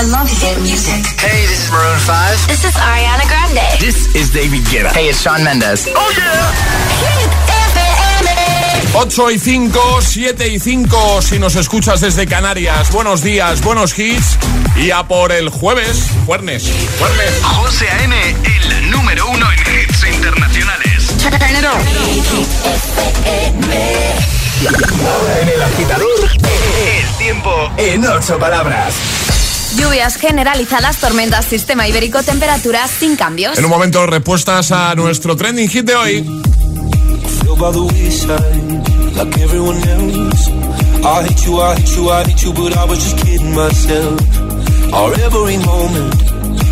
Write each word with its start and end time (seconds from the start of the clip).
I 0.00 0.04
love 0.04 0.30
hit 0.30 0.56
music. 0.62 1.04
Hey, 1.20 1.44
this 1.44 1.66
is 1.66 1.70
Maroon 1.70 1.98
5. 1.98 2.48
This 2.48 2.64
is 2.64 2.72
Ariana 2.72 3.28
Grande. 3.28 3.60
This 3.80 4.08
is 4.14 4.32
David 4.32 4.64
Guetta. 4.64 4.88
Hey, 4.96 5.10
it's 5.10 5.20
Sean 5.20 5.44
Mendes. 5.44 5.88
Oh 5.94 6.10
yeah. 6.16 6.40
Hit 7.04 7.28
FM. 7.76 8.96
8 8.96 9.30
y 9.32 9.38
5, 9.38 10.00
7 10.00 10.48
y 10.48 10.58
5 10.58 11.20
si 11.20 11.38
nos 11.38 11.54
escuchas 11.56 12.00
desde 12.00 12.26
Canarias. 12.26 12.90
Buenos 12.92 13.22
días, 13.22 13.60
buenos 13.60 13.98
hits. 13.98 14.38
Y 14.74 14.90
a 14.90 15.02
por 15.02 15.32
el 15.32 15.50
jueves, 15.50 16.06
jueves, 16.24 16.72
jueves. 16.98 17.42
José 17.42 17.90
A.M., 17.90 18.16
el 18.42 18.90
número 18.90 19.28
uno 19.28 19.46
en 19.52 19.58
hits 19.82 20.02
internacionales. 20.04 21.14
En 25.42 25.48
el 25.50 25.62
agitador, 25.62 26.30
El 26.86 27.16
tiempo 27.18 27.70
en 27.76 28.06
ocho 28.06 28.38
palabras. 28.38 28.94
Lluvias 29.76 30.16
generalizadas, 30.16 30.98
tormentas, 30.98 31.44
sistema 31.44 31.86
ibérico, 31.86 32.22
temperaturas 32.22 32.90
sin 32.90 33.16
cambios. 33.16 33.58
En 33.58 33.64
un 33.64 33.70
momento, 33.70 34.06
respuestas 34.06 34.72
a 34.72 34.94
nuestro 34.94 35.36
trending 35.36 35.68
hit 35.68 35.86
de 35.86 35.96
hoy. 35.96 36.26
I 41.02 41.24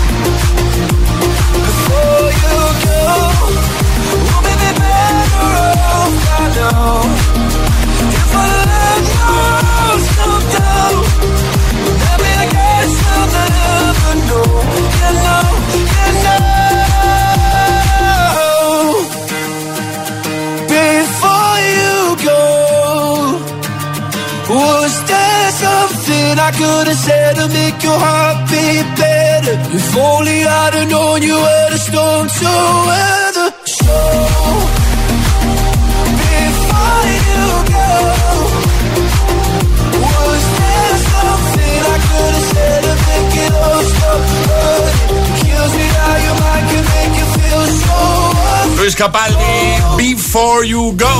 you 2.41 2.57
go. 2.85 2.97
We'll 4.11 4.41
be 4.47 4.53
better 4.59 5.49
off 5.97 6.13
by 6.27 6.43
now. 6.57 7.01
If 8.17 8.35
I 8.35 8.45
let 8.71 8.81
I 12.33 12.45
guess 12.55 12.93
I'll 13.13 13.27
never 13.37 14.13
know. 14.27 14.49
You 15.01 15.11
know, 15.25 15.45
you 15.93 16.11
know. 16.25 16.41
Before 20.73 21.57
you 21.77 21.95
go, 22.29 22.41
was 24.49 24.93
there 25.09 25.49
something 25.63 26.33
I 26.39 26.51
could 26.59 26.87
have 26.87 27.01
said 27.07 27.33
to 27.35 27.45
make 27.49 27.77
your 27.83 27.99
heart 27.99 28.37
beat 28.49 28.87
better? 29.41 29.75
If 29.75 29.97
only 29.97 30.45
I'd 30.45 30.73
have 30.73 30.89
known 30.89 31.21
you 31.21 31.35
were 31.35 31.69
the 31.69 31.77
storm 31.77 32.27
to 32.27 32.51
weather. 32.87 33.49
So, 33.65 33.97
before 36.21 37.05
you 37.27 37.43
go, 37.75 37.89
was 40.05 40.43
there 40.59 40.95
something 41.11 41.79
I 41.81 41.97
could 42.07 42.33
have 42.37 42.47
said 42.51 42.81
to 42.87 42.93
make 43.07 43.33
it 43.45 43.53
all 43.53 43.83
stop 43.93 44.21
hurting? 44.47 45.21
Kills 45.41 45.73
me 45.79 45.87
how 45.99 46.15
your 46.25 46.37
mind 46.45 46.65
can 46.71 46.83
make 46.95 47.13
you 47.19 47.27
feel 47.37 47.63
so 47.85 47.99
Luis 48.77 48.95
Capaldi, 48.95 49.97
Before 49.97 50.63
You 50.65 50.93
Go. 50.93 51.15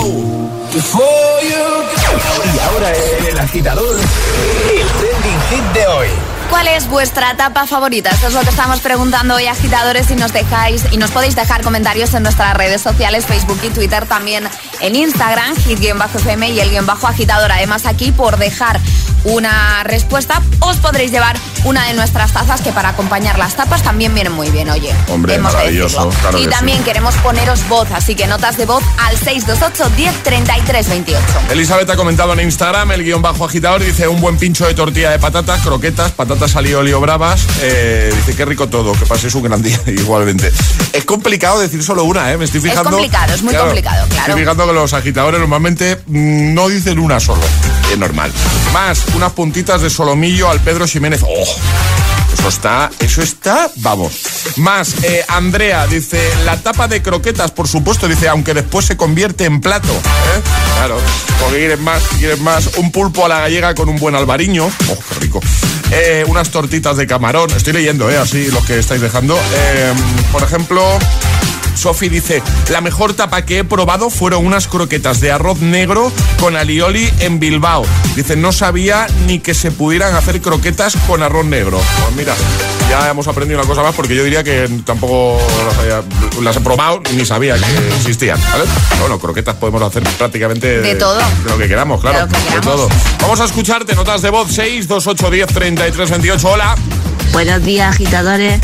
Before 0.74 1.38
you 1.44 1.66
go. 2.00 2.12
Y 2.46 2.60
ahora 2.60 2.90
el 3.30 3.40
agitador, 3.40 3.96
el 3.96 4.88
trending 5.00 5.40
hit 5.50 5.74
de 5.74 5.88
hoy. 5.88 6.41
¿Cuál 6.52 6.68
es 6.68 6.90
vuestra 6.90 7.32
etapa 7.32 7.66
favorita? 7.66 8.10
Esto 8.10 8.28
es 8.28 8.34
lo 8.34 8.42
que 8.42 8.50
estamos 8.50 8.82
preguntando 8.82 9.36
hoy, 9.36 9.48
agitadores, 9.48 10.12
y 10.12 10.16
nos 10.16 10.34
dejáis 10.34 10.84
y 10.92 10.98
nos 10.98 11.10
podéis 11.10 11.34
dejar 11.34 11.64
comentarios 11.64 12.14
en 12.14 12.24
nuestras 12.24 12.54
redes 12.56 12.82
sociales, 12.82 13.26
Facebook 13.26 13.60
y 13.64 13.70
Twitter, 13.70 14.06
también 14.06 14.44
en 14.82 14.96
Instagram, 14.98 15.56
hit-fm 15.56 16.50
y 16.50 16.60
el 16.60 16.70
guion 16.70 16.86
bajo 16.86 17.08
agitador. 17.08 17.54
Además, 17.54 17.86
aquí 17.86 18.12
por 18.12 18.38
dejar 18.38 18.82
una 19.24 19.84
respuesta, 19.84 20.42
os 20.60 20.78
podréis 20.78 21.12
llevar 21.12 21.38
una 21.64 21.86
de 21.88 21.94
nuestras 21.94 22.34
tazas 22.34 22.62
que 22.62 22.72
para 22.72 22.90
acompañar 22.90 23.38
las 23.38 23.56
tapas 23.56 23.84
también 23.84 24.14
vienen 24.14 24.34
muy 24.34 24.50
bien, 24.50 24.70
oye. 24.70 24.92
Hombre, 25.10 25.34
de 25.34 25.40
maravilloso, 25.40 26.10
claro 26.10 26.40
y 26.40 26.44
que 26.44 26.50
también 26.50 26.80
sí. 26.80 26.84
queremos 26.84 27.16
poneros 27.18 27.68
voz, 27.70 27.90
así 27.92 28.16
que 28.16 28.28
notas 28.28 28.58
de 28.58 28.66
voz 28.66 28.84
al 29.00 29.16
628 29.16 29.96
10 29.96 30.24
33 30.24 30.90
28. 30.90 31.24
Elizabeth 31.52 31.90
ha 31.90 31.96
comentado 31.96 32.34
en 32.34 32.42
Instagram, 32.42 32.92
el 32.92 33.04
guion 33.04 33.22
bajo 33.22 33.46
agitador, 33.46 33.84
dice 33.84 34.08
un 34.08 34.20
buen 34.20 34.38
pincho 34.38 34.66
de 34.66 34.74
tortilla 34.74 35.12
de 35.12 35.20
patatas, 35.20 35.62
croquetas, 35.62 36.12
patatas 36.12 36.41
al 36.42 36.64
lío 36.66 37.00
bravas. 37.00 37.46
Eh, 37.62 38.12
dice 38.16 38.36
qué 38.36 38.46
rico 38.46 38.68
todo, 38.68 38.94
que 38.94 39.06
paséis 39.06 39.36
un 39.36 39.44
gran 39.44 39.62
día 39.62 39.80
igualmente. 39.86 40.52
Es 40.92 41.06
complicado 41.06 41.60
decir 41.60 41.84
solo 41.84 42.04
una, 42.04 42.32
¿eh? 42.32 42.38
Me 42.38 42.46
estoy 42.46 42.62
fijando. 42.62 42.90
complicado, 42.90 43.34
es 43.34 43.44
muy 43.44 43.54
complicado, 43.54 44.08
claro. 44.08 44.28
Estoy 44.28 44.42
fijando 44.42 44.68
que 44.68 44.74
los 44.74 44.94
agitadores 44.94 45.40
normalmente 45.40 45.98
mm, 46.08 46.54
no 46.54 46.68
dicen 46.68 46.98
una 46.98 47.20
solo. 47.20 47.44
Es 47.92 47.98
normal. 47.98 48.32
Más, 48.74 49.04
unas 49.14 49.34
puntitas 49.34 49.82
de 49.82 49.92
solomillo 49.92 50.50
al 50.50 50.60
Pedro 50.62 50.88
Ximénez. 50.88 51.22
¡Oh! 51.24 52.11
Eso 52.42 52.50
está, 52.50 52.90
eso 52.98 53.22
está, 53.22 53.70
vamos. 53.76 54.14
Más, 54.56 55.04
eh, 55.04 55.24
Andrea 55.28 55.86
dice, 55.86 56.20
la 56.44 56.58
tapa 56.58 56.88
de 56.88 57.04
croquetas, 57.04 57.52
por 57.52 57.68
supuesto, 57.68 58.08
dice, 58.08 58.28
aunque 58.28 58.56
después 58.56 58.84
se 58.84 58.98
convierte 58.98 59.46
en 59.46 59.62
plato. 59.62 59.92
¿eh? 59.94 60.42
Claro, 60.76 60.98
porque 61.40 61.78
más, 61.78 62.02
quieres 62.18 62.40
más. 62.40 62.78
Un 62.78 62.92
pulpo 62.92 63.26
a 63.26 63.30
la 63.30 63.42
gallega 63.42 63.76
con 63.76 63.90
un 63.90 63.98
buen 63.98 64.16
albariño. 64.16 64.66
Oh, 64.66 64.98
qué 65.08 65.20
rico. 65.20 65.40
Eh, 65.92 66.26
unas 66.28 66.50
tortitas 66.50 66.98
de 66.98 67.06
camarón. 67.06 67.52
Estoy 67.52 67.74
leyendo, 67.74 68.10
¿eh? 68.10 68.18
Así 68.18 68.50
los 68.50 68.66
que 68.66 68.80
estáis 68.80 69.02
dejando. 69.02 69.38
Eh, 69.38 69.94
por 70.32 70.42
ejemplo, 70.42 70.98
Sofi 71.76 72.10
dice, 72.10 72.44
la 72.70 72.82
mejor 72.82 73.14
tapa 73.14 73.44
que 73.44 73.60
he 73.60 73.64
probado 73.64 74.10
fueron 74.10 74.46
unas 74.46 74.68
croquetas 74.68 75.20
de 75.20 75.32
arroz 75.32 75.60
negro 75.62 76.12
con 76.40 76.56
alioli 76.56 77.12
en 77.20 77.40
Bilbao. 77.40 77.86
Dice, 78.16 78.36
no 78.36 78.52
sabía 78.52 79.08
ni 79.26 79.40
que 79.40 79.54
se 79.54 79.72
pudieran 79.72 80.14
hacer 80.16 80.42
croquetas 80.42 80.96
con 81.08 81.24
arroz 81.24 81.46
negro. 81.46 81.82
Pues 82.04 82.16
mira, 82.16 82.34
ya 82.90 83.10
hemos 83.10 83.28
aprendido 83.28 83.60
una 83.60 83.68
cosa 83.68 83.82
más 83.82 83.96
porque 83.96 84.16
yo 84.16 84.24
diría 84.24 84.44
que 84.44 84.70
tampoco 84.86 85.40
las, 85.68 85.78
había- 85.80 86.04
las 86.44 86.56
he 86.58 86.60
probado 86.62 87.02
ni 87.16 87.26
sabía 87.26 87.56
que 87.56 87.88
existían. 87.98 88.40
¿vale? 88.52 88.66
Bueno, 89.00 89.18
croquetas 89.20 89.56
podemos 89.56 89.82
hacer 89.82 90.04
prácticamente 90.18 90.82
De 90.82 90.96
todo. 90.96 91.18
de 91.18 91.50
lo 91.50 91.58
que 91.58 91.68
queramos, 91.68 92.02
claro. 92.02 92.28
De 92.28 92.34
que 92.38 92.44
queramos. 92.44 92.64
todo. 92.66 92.90
Vamos 93.22 93.40
a 93.40 93.46
escucharte, 93.46 93.96
notas 93.96 94.22
de 94.22 94.30
voz 94.30 94.50
6, 94.52 94.88
2, 94.88 95.08
8, 95.08 95.30
10, 95.32 95.48
33, 95.48 96.10
28. 96.12 96.50
Hola. 96.50 96.76
Buenos 97.32 97.64
días, 97.64 97.96
agitadores. 97.96 98.60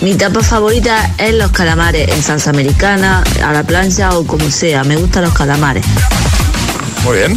Mi 0.00 0.14
tapa 0.14 0.42
favorita 0.42 1.14
es 1.18 1.34
los 1.34 1.50
calamares 1.50 2.08
en 2.10 2.22
salsa 2.22 2.50
americana, 2.50 3.24
a 3.42 3.52
la 3.52 3.62
plancha 3.62 4.16
o 4.16 4.26
como 4.26 4.50
sea. 4.50 4.84
Me 4.84 4.96
gustan 4.96 5.24
los 5.24 5.32
calamares. 5.32 5.84
Muy 7.04 7.18
bien. 7.18 7.32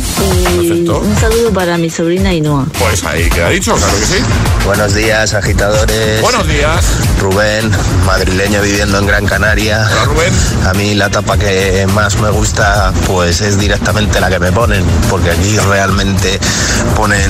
Y 0.61 0.67
Perfecto. 0.67 0.99
un 0.99 1.17
saludo 1.17 1.51
para 1.51 1.77
mi 1.77 1.89
sobrina 1.89 2.29
Ainhoa. 2.29 2.65
Pues 2.79 3.03
ahí 3.03 3.29
queda 3.29 3.49
dicho, 3.49 3.75
claro 3.75 3.93
que 3.99 4.05
sí. 4.05 4.23
Buenos 4.65 4.93
días, 4.93 5.33
agitadores. 5.33 6.21
Buenos 6.21 6.47
días. 6.47 6.85
Rubén, 7.19 7.69
madrileño 8.05 8.61
viviendo 8.61 8.97
en 8.99 9.07
Gran 9.07 9.25
Canaria. 9.25 9.85
Hola, 9.91 10.05
Rubén. 10.05 10.33
A 10.65 10.73
mí 10.73 10.93
la 10.95 11.09
tapa 11.09 11.37
que 11.37 11.85
más 11.93 12.17
me 12.19 12.29
gusta 12.29 12.93
pues 13.07 13.41
es 13.41 13.57
directamente 13.59 14.21
la 14.21 14.29
que 14.29 14.39
me 14.39 14.53
ponen, 14.53 14.85
porque 15.09 15.31
aquí 15.31 15.57
realmente 15.57 16.39
ponen 16.95 17.29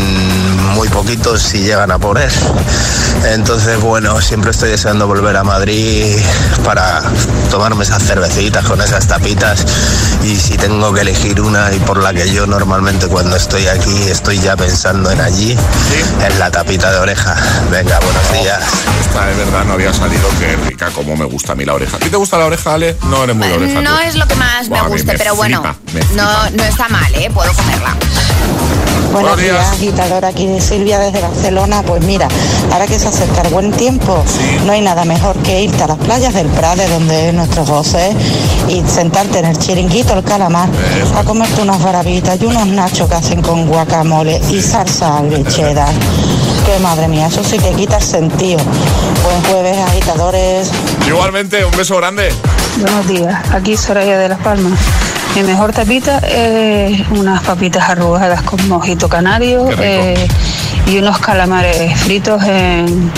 muy 0.67 0.87
poquitos 0.89 1.41
si 1.41 1.59
llegan 1.59 1.91
a 1.91 1.97
poner. 1.97 2.31
Entonces, 3.25 3.79
bueno, 3.81 4.21
siempre 4.21 4.51
estoy 4.51 4.69
deseando 4.69 5.07
volver 5.07 5.35
a 5.35 5.43
Madrid 5.43 6.17
para 6.63 7.01
tomarme 7.49 7.83
esas 7.83 8.03
cervecitas 8.03 8.65
con 8.65 8.81
esas 8.81 9.07
tapitas 9.07 9.65
y 10.23 10.35
si 10.35 10.57
tengo 10.57 10.93
que 10.93 11.01
elegir 11.01 11.41
una 11.41 11.73
y 11.73 11.79
por 11.79 12.01
la 12.01 12.13
que 12.13 12.31
yo 12.31 12.45
normalmente 12.45 13.07
cuando 13.07 13.35
estoy 13.35 13.67
aquí 13.67 14.03
estoy 14.09 14.39
ya 14.39 14.55
pensando 14.55 15.09
en 15.11 15.21
allí, 15.21 15.55
en 16.21 16.39
la 16.39 16.51
tapita 16.51 16.91
de 16.91 16.99
oreja. 16.99 17.35
Venga, 17.71 17.99
buenos 17.99 18.31
días. 18.33 18.61
Esta 19.01 19.25
de 19.25 19.35
verdad 19.35 19.65
no 19.65 19.73
había 19.73 19.93
salido, 19.93 20.27
qué 20.39 20.55
rica, 20.67 20.89
como 20.91 21.15
me 21.15 21.25
gusta 21.25 21.53
a 21.53 21.55
mí 21.55 21.65
la 21.65 21.73
oreja. 21.73 21.97
¿A 21.97 21.99
ti 21.99 22.09
te 22.09 22.17
gusta 22.17 22.37
la 22.37 22.45
oreja, 22.45 22.73
Ale? 22.73 22.97
No 23.03 23.23
eres 23.23 23.35
muy 23.35 23.51
oreja. 23.51 23.81
No 23.81 23.97
tú. 23.97 24.03
es 24.03 24.15
lo 24.15 24.27
que 24.27 24.35
más 24.35 24.69
me 24.69 24.81
me 24.81 25.17
pero 25.17 25.35
bueno, 25.35 25.63
flipa, 25.85 26.05
no, 26.15 26.49
no 26.51 26.63
está 26.63 26.87
mal, 26.89 27.13
¿eh? 27.15 27.29
Puedo 27.33 27.51
comerla. 27.53 27.95
Buenos 29.11 29.35
Buenos 29.35 29.37
días, 29.37 29.71
agitadora 29.71 30.27
aquí 30.27 30.45
de 30.47 30.59
Silvia 30.61 30.99
desde 30.99 31.21
Barcelona. 31.21 31.81
Pues 31.81 32.03
mira, 32.03 32.27
ahora 32.71 32.85
que 32.87 32.99
se 32.99 33.07
acerca 33.07 33.41
el 33.41 33.49
buen 33.53 33.71
tiempo, 33.71 34.23
no 34.65 34.73
hay 34.73 34.81
nada 34.81 35.05
mejor 35.05 35.35
que 35.37 35.61
irte 35.61 35.83
a 35.83 35.87
las 35.87 35.97
playas 35.97 36.33
del 36.33 36.47
Prade, 36.47 36.87
donde 36.89 37.29
es 37.29 37.33
nuestro 37.33 37.65
José, 37.65 38.13
y 38.67 38.83
sentarte 38.87 39.39
en 39.39 39.45
el 39.45 39.57
chiringuito, 39.57 40.13
el 40.13 40.23
calamar, 40.23 40.69
a 41.15 41.23
comerte 41.23 41.61
unas 41.61 41.81
barabitas 41.81 42.39
y 42.41 42.45
unos 42.45 42.67
nachos 42.67 43.07
que 43.09 43.15
hacen 43.15 43.41
con 43.41 43.67
guacamole 43.67 44.41
y 44.51 44.61
salsa 44.61 45.17
al 45.17 45.47
cheddar. 45.47 45.93
Que 46.65 46.79
madre 46.79 47.07
mía, 47.07 47.27
eso 47.27 47.43
sí 47.43 47.57
que 47.57 47.71
quita 47.71 47.97
el 47.97 48.03
sentido. 48.03 48.59
Buen 49.23 49.41
jueves, 49.43 49.77
agitadores. 49.87 50.69
Igualmente, 51.07 51.63
un 51.63 51.71
beso 51.71 51.95
grande. 51.97 52.29
Buenos 52.79 53.07
días, 53.07 53.35
aquí 53.51 53.77
Soraya 53.77 54.17
de 54.17 54.29
Las 54.29 54.39
Palmas. 54.39 54.77
Mi 55.35 55.43
mejor 55.43 55.71
tapita 55.71 56.17
es 56.19 56.99
unas 57.11 57.43
papitas 57.43 57.87
arrugadas 57.89 58.41
con 58.41 58.67
mojito 58.67 59.07
canario 59.07 59.69
eh, 59.79 60.27
y 60.87 60.97
unos 60.97 61.19
calamares 61.19 61.99
fritos 62.01 62.41
en 62.43 63.11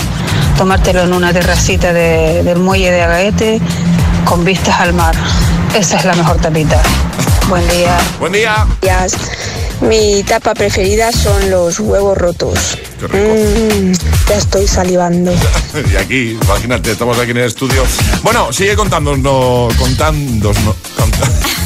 tomártelo 0.58 1.02
en 1.04 1.14
una 1.14 1.32
terracita 1.32 1.92
de- 1.94 2.42
del 2.42 2.58
muelle 2.58 2.90
de 2.90 3.02
Agaete 3.02 3.60
con 4.26 4.44
vistas 4.44 4.80
al 4.80 4.92
mar. 4.92 5.14
Esa 5.74 5.96
es 5.96 6.04
la 6.04 6.14
mejor 6.14 6.36
tapita. 6.38 6.82
Buen 7.48 7.66
día. 7.70 7.96
Buen 8.18 8.32
día. 8.32 8.66
días. 8.82 9.14
Mi 9.80 10.22
tapa 10.24 10.52
preferida 10.52 11.10
son 11.12 11.50
los 11.50 11.80
huevos 11.80 12.18
rotos. 12.18 12.76
Qué 13.00 13.06
rico. 13.06 13.34
Mm, 13.34 13.92
ya 14.28 14.36
estoy 14.36 14.68
salivando. 14.68 15.32
Y 15.90 15.96
aquí, 15.96 16.38
imagínate, 16.42 16.92
estamos 16.92 17.18
aquí 17.18 17.30
en 17.30 17.38
el 17.38 17.44
estudio. 17.46 17.82
Bueno, 18.22 18.52
sigue 18.52 18.76
contándonos, 18.76 19.72
contándonos, 19.76 20.74
contándonos. 20.98 21.59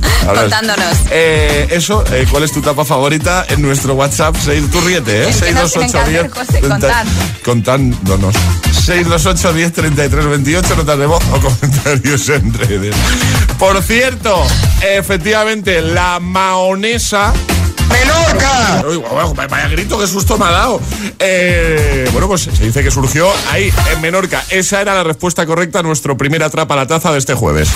Ver. 0.00 0.34
Contándonos. 0.42 0.96
Eh, 1.10 1.68
eso, 1.70 2.04
eh, 2.12 2.26
¿cuál 2.30 2.44
es 2.44 2.52
tu 2.52 2.60
tapa 2.60 2.84
favorita? 2.84 3.44
En 3.48 3.62
nuestro 3.62 3.94
WhatsApp, 3.94 4.34
6, 4.38 4.70
tú 4.70 4.80
ríete, 4.80 5.24
¿eh? 5.24 5.28
Es 5.28 5.42
que 5.42 5.52
nos 5.52 5.72
tienen 5.72 5.92
que 5.92 5.98
hacer, 5.98 6.30
José, 6.30 6.60
contar. 6.60 7.06
Contándonos. 7.44 8.34
628 8.72 9.52
10 9.52 9.72
33 9.72 10.26
28, 10.26 10.76
notas 10.76 10.98
de 10.98 11.06
voz 11.06 11.22
o 11.32 11.40
comentarios 11.40 12.28
en 12.28 12.54
redes. 12.54 12.94
Por 13.58 13.82
cierto, 13.82 14.44
efectivamente, 14.80 15.80
la 15.82 16.20
maonesa. 16.20 17.32
¡Menorca! 17.88 18.84
Uy, 18.88 18.96
guau, 18.96 19.32
guau, 19.32 19.48
vaya 19.48 19.68
grito, 19.68 19.98
qué 19.98 20.06
susto 20.06 20.36
me 20.38 20.46
ha 20.46 20.50
dado. 20.50 20.80
Eh, 21.18 22.08
bueno, 22.12 22.28
pues 22.28 22.42
se 22.42 22.64
dice 22.64 22.82
que 22.82 22.90
surgió 22.90 23.28
ahí, 23.50 23.72
en 23.92 24.00
Menorca. 24.00 24.42
Esa 24.50 24.80
era 24.80 24.94
la 24.94 25.04
respuesta 25.04 25.46
correcta 25.46 25.80
a 25.80 25.82
nuestro 25.82 26.16
primer 26.16 26.42
atrapa 26.42 26.76
la 26.76 26.86
taza 26.86 27.12
de 27.12 27.18
este 27.18 27.34
jueves. 27.34 27.70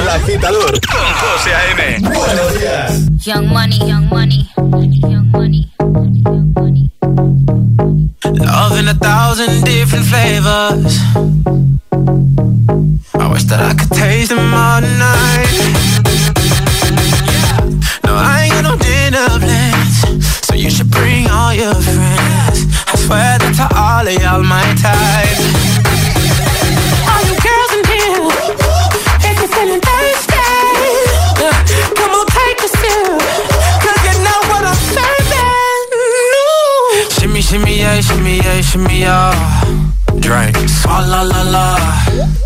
El 0.00 0.08
agitador. 0.08 0.80
Con 0.80 1.00
José 1.00 1.54
A.M. 1.54 2.08
Buenos 2.08 2.58
días. 2.58 3.24
Young 3.24 3.46
money, 3.48 3.78
young 3.78 4.08
money, 4.08 4.48
young 4.56 5.30
money, 5.30 5.70
young 5.78 6.52
money. 6.54 6.90
Love 8.24 8.78
in 8.78 8.88
a 8.88 8.94
thousand 8.94 9.64
different 9.64 10.06
flavors. 10.06 10.98
I 13.14 13.28
wish 13.32 13.44
that 13.44 13.60
I 13.60 13.74
could 13.74 13.90
taste 13.90 14.30
them 14.30 14.52
all 14.52 14.80
night. 14.80 16.05
Your 21.66 21.74
friends. 21.82 22.62
I 22.86 22.94
swear 22.94 23.38
that 23.42 23.52
to 23.58 23.66
all 23.74 24.06
of 24.06 24.14
y'all 24.22 24.44
my 24.46 24.62
type. 24.78 25.38
All 27.10 27.22
you 27.26 27.34
girls 27.42 27.72
in 27.74 27.82
here, 27.90 28.22
if 29.26 29.34
you're 29.34 29.50
feeling 29.50 29.82
thirsty, 29.82 30.46
come 31.98 32.14
on, 32.14 32.26
take 32.38 32.60
a 32.62 32.70
sip. 32.70 33.18
Cause 33.82 34.00
you 34.06 34.14
know 34.22 34.40
what 34.46 34.62
I'm 34.62 34.78
serving. 34.94 35.90
No. 36.30 36.46
Shimmy, 37.18 37.42
shimmy, 37.42 37.74
yeah, 37.82 38.00
shimmy, 38.00 38.36
yeah, 38.36 38.60
shimmy, 38.62 39.00
yeah. 39.00 39.34
Drink. 40.22 40.54
Swalla 40.70 41.26
la 41.26 41.42
la. 41.50 42.45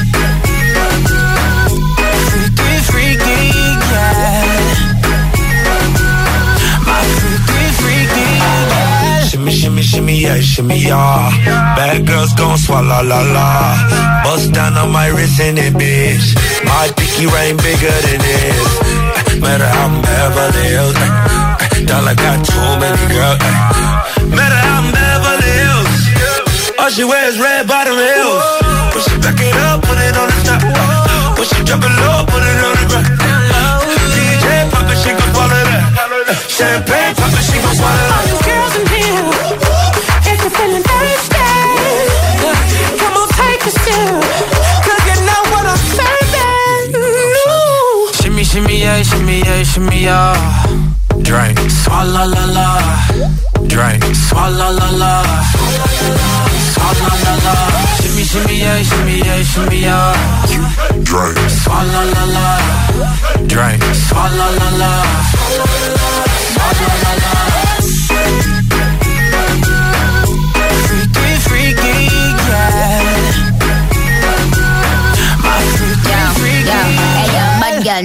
Shimmy, 9.91 10.23
yeah, 10.23 10.39
shimmy, 10.39 10.77
yeah. 10.79 11.27
Bad 11.75 12.07
girls 12.07 12.31
gon' 12.39 12.57
swallow 12.57 13.03
la 13.03 13.21
la. 13.35 13.75
Bust 14.23 14.53
down 14.53 14.77
on 14.77 14.89
my 14.89 15.07
wrist 15.07 15.37
in 15.41 15.57
it, 15.57 15.73
bitch. 15.73 16.31
My 16.63 16.87
pinky 16.95 17.27
ring 17.27 17.57
bigger 17.59 17.91
than 18.07 18.19
this. 18.23 18.55
Eh, 19.27 19.39
matter 19.43 19.67
how 19.67 19.91
I'm 19.91 20.01
Beverly 20.01 20.63
Hills. 20.71 20.95
Eh, 20.95 21.03
eh. 21.03 21.85
Dollar 21.91 22.15
got 22.15 22.39
too 22.39 22.67
many 22.79 23.03
girls. 23.11 23.43
Matter 24.31 24.59
how 24.63 24.79
I'm 24.79 24.87
Beverly 24.95 25.51
Hills. 25.59 25.91
All 26.79 26.89
she 26.89 27.03
wears 27.03 27.35
red 27.37 27.67
bottom 27.67 27.99
heels. 27.99 28.43
When 28.95 29.01
she 29.03 29.15
back 29.19 29.43
it 29.43 29.55
up, 29.67 29.83
put 29.83 29.99
it 29.99 30.15
on 30.15 30.27
the 30.31 30.39
top. 30.47 30.61
When 31.35 31.45
she 31.51 31.59
drop 31.67 31.83
it 31.83 31.91
low, 31.99 32.23
put 32.31 32.39
it 32.39 32.59
on 32.63 32.73
the 32.79 32.85
ground. 32.95 33.11
DJ 34.15 34.71
pop 34.71 34.87
it, 34.87 34.97
she 35.03 35.11
gon' 35.11 35.31
follow 35.35 35.61
that. 35.67 35.83
Champagne 36.47 37.11
pop 37.19 37.35
it, 37.35 37.43
she 37.43 37.59
gon' 37.59 37.75
swallow 37.75 38.07
that. 38.07 38.15
All 38.15 38.27
you 38.31 38.39
girls 38.47 38.73
in 38.79 38.85
here, 38.87 39.00
Cause 43.71 45.03
you 45.07 45.17
know 45.27 45.41
what 45.51 45.65
I'm 45.65 45.79
serving. 45.95 46.91
Shimmy, 48.19 48.43
shimmy, 48.43 48.81
yeah, 48.81 49.01
shimmy, 49.03 49.39
yeah, 49.39 49.63
shimmy, 49.63 50.03
yeah. 50.03 50.35
Drink. 51.21 51.57
Swalla 51.69 52.25
la 52.25 52.45
la. 52.57 52.67
Drink. 53.67 54.03
Swalla 54.27 54.69
la 54.79 54.89
la. 55.01 55.23
Swalla 56.73 57.09
la 57.23 57.33
la. 57.45 57.55
Shimmy, 58.01 58.23
shimmy, 58.23 58.55
yeah, 58.59 58.81
shimmy, 58.83 59.17
yeah, 59.19 59.43
shimmy, 59.43 59.79
yeah. 59.81 60.15
Drink. 61.03 61.37
Swalla 61.63 62.01
la 62.13 62.23
la. 62.35 62.47
Drink. 63.47 63.81
Swalla 64.07 64.47
la 64.59 64.69
la. 64.81 64.91
Swalla 66.53 66.89
la 67.03 67.11
la. 67.23 67.70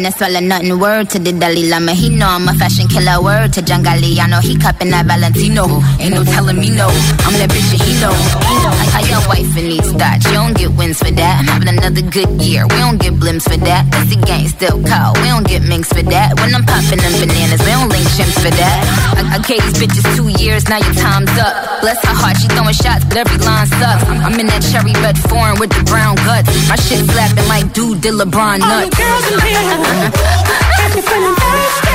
Swallowing, 0.04 0.12
swallowing 0.12 0.48
nothing. 0.48 0.78
Word 0.80 1.10
to 1.10 1.18
the 1.18 1.32
Dalai 1.32 1.68
Lama. 1.68 1.92
He 1.92 2.08
know 2.10 2.26
I'm 2.26 2.48
a 2.48 2.54
fashion 2.54 2.88
killer. 2.88 3.22
Word 3.22 3.52
to 3.54 3.62
John 3.62 3.82
Galliano. 3.82 4.40
He 4.42 4.56
cupping 4.56 4.90
that 4.90 5.06
Valentino. 5.06 5.66
Ain't 6.00 6.14
no 6.14 6.24
telling 6.24 6.58
me 6.58 6.70
no. 6.70 6.88
I'm 6.88 7.32
that 7.38 7.50
bitch 7.50 7.70
that 7.72 7.80
he 7.82 8.00
know. 8.00 8.55
I, 8.72 8.86
I 8.98 9.00
your 9.06 9.22
wife 9.28 9.50
and 9.56 9.68
needs 9.68 9.92
that. 9.94 10.24
You 10.26 10.32
don't 10.32 10.56
get 10.56 10.70
wins 10.74 10.98
for 10.98 11.10
that. 11.10 11.34
I'm 11.40 11.46
having 11.46 11.68
another 11.68 12.02
good 12.02 12.30
year. 12.42 12.66
We 12.66 12.78
don't 12.82 12.98
get 13.00 13.14
blimps 13.14 13.46
for 13.46 13.58
that. 13.62 13.86
That's 13.90 14.10
the 14.14 14.20
gang 14.22 14.48
still 14.48 14.78
cold. 14.82 15.18
We 15.22 15.28
don't 15.30 15.46
get 15.46 15.62
minks 15.62 15.92
for 15.92 16.02
that. 16.02 16.34
When 16.40 16.54
I'm 16.54 16.64
popping 16.64 16.98
them 16.98 17.14
bananas, 17.20 17.60
we 17.62 17.70
don't 17.72 17.88
link 17.88 18.06
chimps 18.16 18.38
for 18.42 18.50
that. 18.50 18.78
I, 19.16 19.36
I 19.36 19.38
gave 19.44 19.62
these 19.62 19.78
bitches 19.78 20.06
two 20.16 20.28
years, 20.42 20.68
now 20.68 20.78
your 20.78 20.94
time's 20.94 21.32
up. 21.38 21.54
Bless 21.80 21.98
her 22.04 22.16
heart, 22.16 22.36
she 22.40 22.48
throwing 22.48 22.74
shots, 22.74 23.04
but 23.06 23.16
every 23.22 23.38
line 23.44 23.66
sucks. 23.78 24.04
I'm 24.08 24.34
in 24.40 24.46
that 24.48 24.62
cherry 24.72 24.92
red 25.04 25.18
foreign 25.28 25.58
with 25.60 25.70
the 25.70 25.82
brown 25.84 26.16
guts. 26.26 26.48
My 26.68 26.76
shit 26.76 27.04
slapping 27.10 27.46
like 27.48 27.72
dude 27.72 28.00
did 28.00 28.14
LeBron 28.14 28.60
nuts. 28.60 28.66
All 28.66 28.82
the 28.82 28.96
girls 28.96 29.26
in 29.30 29.38
here, 29.44 29.62
got 30.80 30.90
me 30.94 31.00
feeling 31.04 31.36
thirsty. 31.36 31.94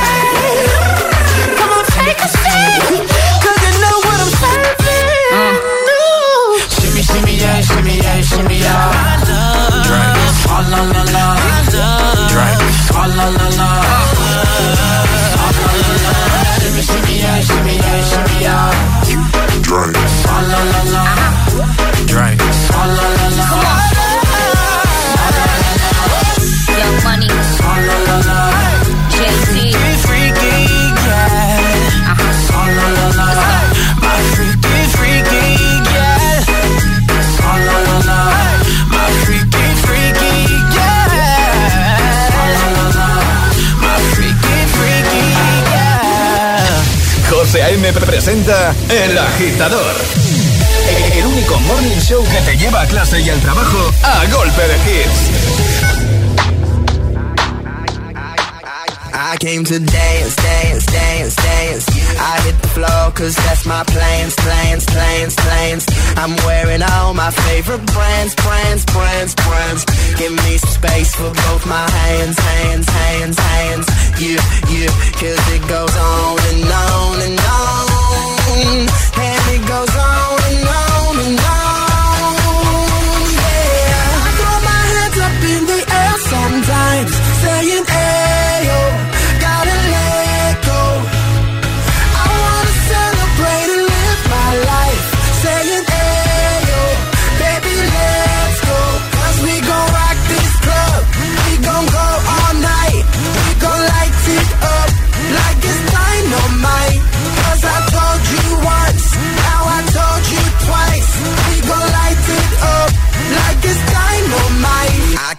Come 1.58 1.70
on, 1.72 1.84
take 1.96 2.18
a 2.20 2.28
seat, 2.30 3.31
Yeah, 7.42 7.60
shimmy, 7.60 7.96
yeah, 7.96 8.20
shimmy, 8.22 8.58
yeah. 8.58 9.22
Drink. 9.88 10.14
Oh, 10.46 10.62
la, 10.70 10.80
la, 10.94 11.02
la. 11.14 11.24
Drink. 12.32 12.60
Oh, 12.94 13.02
la, 13.16 13.26
la, 13.36 13.48
la. 13.58 13.68
Oh, 15.42 15.50
la, 15.58 15.94
la. 16.04 16.12
Shimmy, 16.60 16.82
shimmy, 16.82 17.14
shimmy, 17.42 17.74
yeah, 17.82 17.98
shimmy, 18.10 18.36
yeah. 18.46 18.70
Oh, 19.74 20.40
la, 20.50 20.60
la, 20.72 20.82
la. 20.94 21.04
Drink. 22.06 22.40
Oh, 22.40 22.86
la, 22.96 23.06
la, 23.18 23.28
la. 23.38 24.01
A.M. 47.92 48.06
presenta 48.06 48.74
El 48.88 49.18
Agitador. 49.18 49.94
El 51.14 51.26
único 51.26 51.60
morning 51.60 51.98
show 52.00 52.24
que 52.24 52.40
te 52.50 52.56
lleva 52.56 52.82
a 52.82 52.86
clase 52.86 53.20
y 53.20 53.28
al 53.28 53.40
trabajo 53.40 53.90
a 54.02 54.24
golpe 54.26 54.62
de 54.62 54.74
hits. 54.76 55.52
I 59.14 59.36
came 59.38 59.64
to 59.64 59.78
dance, 59.78 60.36
dance, 60.36 60.86
dance, 60.86 61.36
dance. 61.36 61.86
I 62.18 62.40
hit 62.44 62.60
the 62.62 62.68
floor 62.68 63.12
cause 63.14 63.34
that's 63.36 63.66
my 63.66 63.82
plans, 63.84 64.34
plans, 64.36 64.84
plans, 64.86 65.34
plans. 65.36 65.86
I'm 66.16 66.36
wearing 66.46 66.82
all 66.82 67.14
my 67.14 67.30
favorite 67.30 67.84
brands, 67.86 68.34
brands, 68.34 68.84
brands, 68.86 69.34
brands. 69.34 69.84
Give 70.16 70.32
me 70.32 70.58
some 70.58 70.70
space 70.70 71.14
for 71.14 71.30
both 71.30 71.66
my 71.66 71.88
hands, 71.90 72.38
hands, 72.38 72.88
hands, 72.88 73.38
hands. 73.38 73.86
You, 74.20 74.38
you, 74.72 74.88
cause 75.20 75.42
it 75.56 75.62
goes 75.68 75.94
on 75.96 76.38
and 76.50 76.64
on 76.86 77.16
and 77.26 77.38
on. 77.40 77.82
And 79.18 79.42
it 79.54 79.62
goes 79.68 79.94
on 79.96 80.38
and 80.50 80.68
on 80.68 81.18
and 81.26 81.40
on. 81.40 81.61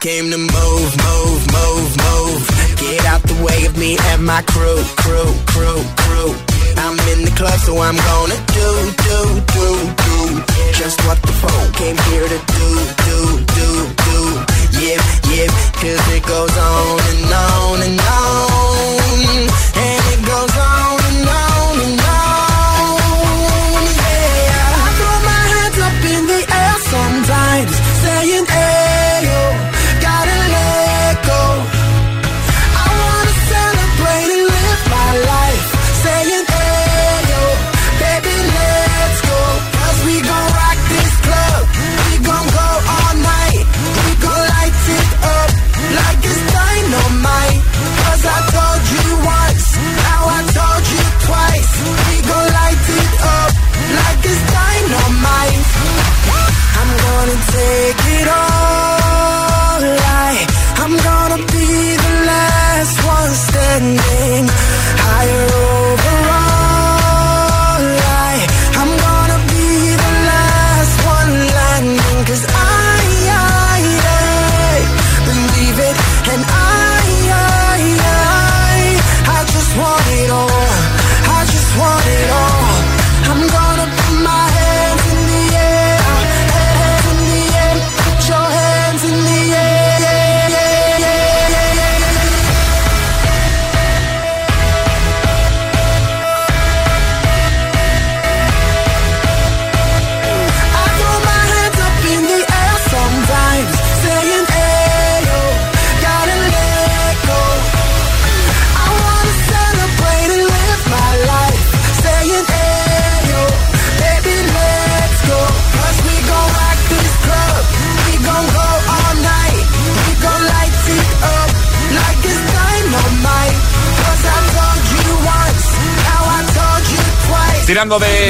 Came 0.03 0.29
to 0.31 0.37
move, 0.37 0.91
move, 1.07 1.41
move, 1.55 1.89
move. 1.95 2.43
Get 2.75 3.05
out 3.05 3.23
the 3.23 3.39
way 3.39 3.65
of 3.65 3.77
me 3.77 3.95
and 4.11 4.25
my 4.25 4.41
crew, 4.41 4.83
crew, 4.99 5.31
crew, 5.47 5.79
crew. 6.03 6.35
I'm 6.75 6.99
in 7.15 7.23
the 7.23 7.31
club, 7.37 7.57
so 7.61 7.79
I'm 7.79 7.95
gonna 7.95 8.35
do, 8.51 8.69
do, 9.07 9.19
do, 9.55 9.67
do. 10.03 10.43
Just 10.75 10.99
what 11.07 11.21
the 11.21 11.31
phone 11.39 11.71
came 11.79 11.95
here 12.11 12.27
to 12.27 12.39
do, 12.51 12.67
do, 13.07 13.19
do, 13.55 13.69
do. 14.03 14.19
Yeah, 14.83 14.99
yeah, 15.31 15.47
cause 15.79 16.03
it 16.11 16.23
goes 16.27 16.57
on 16.57 16.99
and 16.99 17.33
on 17.33 17.81
and 17.87 17.99
on. 18.01 18.32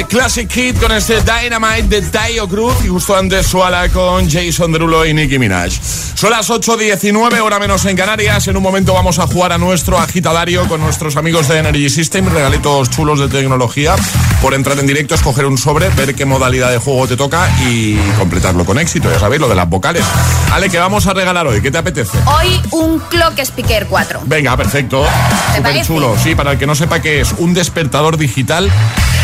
Classic 0.08 0.50
Hit 0.50 0.78
con 0.80 0.92
este 0.92 1.20
Dynamite 1.20 1.88
de 1.88 2.02
Tayo 2.02 2.48
Cruz 2.48 2.74
y 2.84 2.88
justo 2.88 3.16
antes 3.16 3.46
Suala 3.46 3.88
con 3.88 4.28
Jason 4.30 4.72
Derulo 4.72 5.04
y 5.06 5.14
Nicki 5.14 5.38
Minaj. 5.38 5.72
Son 6.14 6.30
las 6.30 6.48
8.19, 6.50 7.40
hora 7.40 7.58
menos 7.58 7.84
en 7.84 7.96
Canarias. 7.96 8.48
En 8.48 8.56
un 8.56 8.62
momento 8.62 8.94
vamos 8.94 9.18
a 9.18 9.26
jugar 9.26 9.52
a 9.52 9.58
nuestro 9.58 9.98
agitadario 9.98 10.66
con 10.68 10.80
nuestros 10.80 11.16
amigos 11.16 11.48
de 11.48 11.58
Energy 11.58 11.90
System. 11.90 12.28
Regalitos 12.28 12.90
chulos 12.90 13.20
de 13.20 13.28
tecnología. 13.28 13.96
Por 14.44 14.52
entrar 14.52 14.78
en 14.78 14.86
directo, 14.86 15.14
escoger 15.14 15.46
un 15.46 15.56
sobre, 15.56 15.88
ver 15.88 16.14
qué 16.14 16.26
modalidad 16.26 16.70
de 16.70 16.76
juego 16.76 17.08
te 17.08 17.16
toca 17.16 17.48
y 17.66 17.96
completarlo 18.18 18.66
con 18.66 18.78
éxito. 18.78 19.10
Ya 19.10 19.18
sabéis, 19.18 19.40
lo 19.40 19.48
de 19.48 19.54
las 19.54 19.66
vocales. 19.66 20.04
Ale, 20.52 20.68
¿qué 20.68 20.78
vamos 20.78 21.06
a 21.06 21.14
regalar 21.14 21.46
hoy? 21.46 21.62
¿Qué 21.62 21.70
te 21.70 21.78
apetece? 21.78 22.18
Hoy 22.26 22.60
un 22.72 22.98
Clock 22.98 23.38
Speaker 23.38 23.86
4. 23.86 24.20
Venga, 24.26 24.54
perfecto. 24.54 25.06
¿Te 25.52 25.56
Súper 25.56 25.86
chulo. 25.86 26.16
Sí, 26.22 26.34
para 26.34 26.52
el 26.52 26.58
que 26.58 26.66
no 26.66 26.74
sepa 26.74 27.00
qué 27.00 27.22
es, 27.22 27.34
un 27.38 27.54
despertador 27.54 28.18
digital 28.18 28.70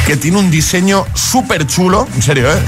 que 0.07 0.17
tiene 0.17 0.39
un 0.39 0.50
diseño 0.50 1.05
súper 1.12 1.67
chulo. 1.67 2.09
En 2.15 2.23
serio, 2.23 2.50
¿eh? 2.50 2.59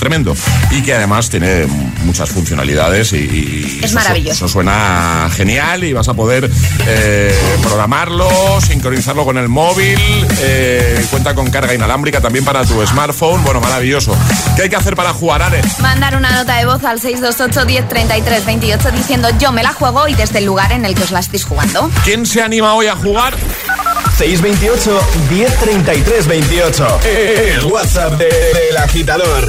Tremendo. 0.00 0.34
Y 0.70 0.82
que 0.82 0.94
además 0.94 1.28
tiene 1.30 1.66
muchas 2.04 2.30
funcionalidades 2.30 3.12
y, 3.12 3.16
y 3.16 3.80
Es 3.84 3.92
maravilloso. 3.92 4.46
Eso 4.46 4.48
suena 4.48 5.28
genial 5.36 5.84
y 5.84 5.92
vas 5.92 6.08
a 6.08 6.14
poder 6.14 6.50
eh, 6.86 7.38
programarlo, 7.62 8.28
sincronizarlo 8.66 9.24
con 9.26 9.36
el 9.38 9.48
móvil. 9.48 9.98
eh, 10.40 11.04
cuenta 11.10 11.34
con 11.34 11.50
carga 11.50 11.74
inalámbrica 11.74 12.20
también 12.20 12.44
para 12.44 12.64
tu 12.64 12.84
smartphone. 12.86 13.44
Bueno, 13.44 13.60
maravilloso. 13.60 14.16
¿Qué 14.56 14.62
hay 14.62 14.68
que 14.70 14.76
hacer 14.76 14.96
para 14.96 15.12
jugar, 15.12 15.42
Ale? 15.42 15.60
Mandar 15.80 16.16
una 16.16 16.30
nota 16.32 16.56
de 16.56 16.64
voz 16.64 16.82
al 16.82 16.98
628 17.00 17.66
10 17.66 17.88
33 17.88 18.46
28 18.46 18.90
diciendo 18.92 19.28
yo 19.38 19.52
me 19.52 19.62
la 19.62 19.72
juego 19.74 20.08
y 20.08 20.14
desde 20.14 20.38
el 20.38 20.46
lugar 20.46 20.72
en 20.72 20.86
el 20.86 20.94
que 20.94 21.02
os 21.02 21.10
la 21.10 21.20
estéis 21.20 21.44
jugando. 21.44 21.90
¿Quién 22.04 22.24
se 22.24 22.42
anima 22.42 22.72
hoy 22.74 22.86
a 22.86 22.96
jugar? 22.96 23.34
628 24.16 25.00
1033 25.30 26.26
28. 26.26 27.00
El 27.04 27.64
WhatsApp 27.66 28.12
de- 28.18 28.24
del 28.26 28.76
agitador. 28.78 29.48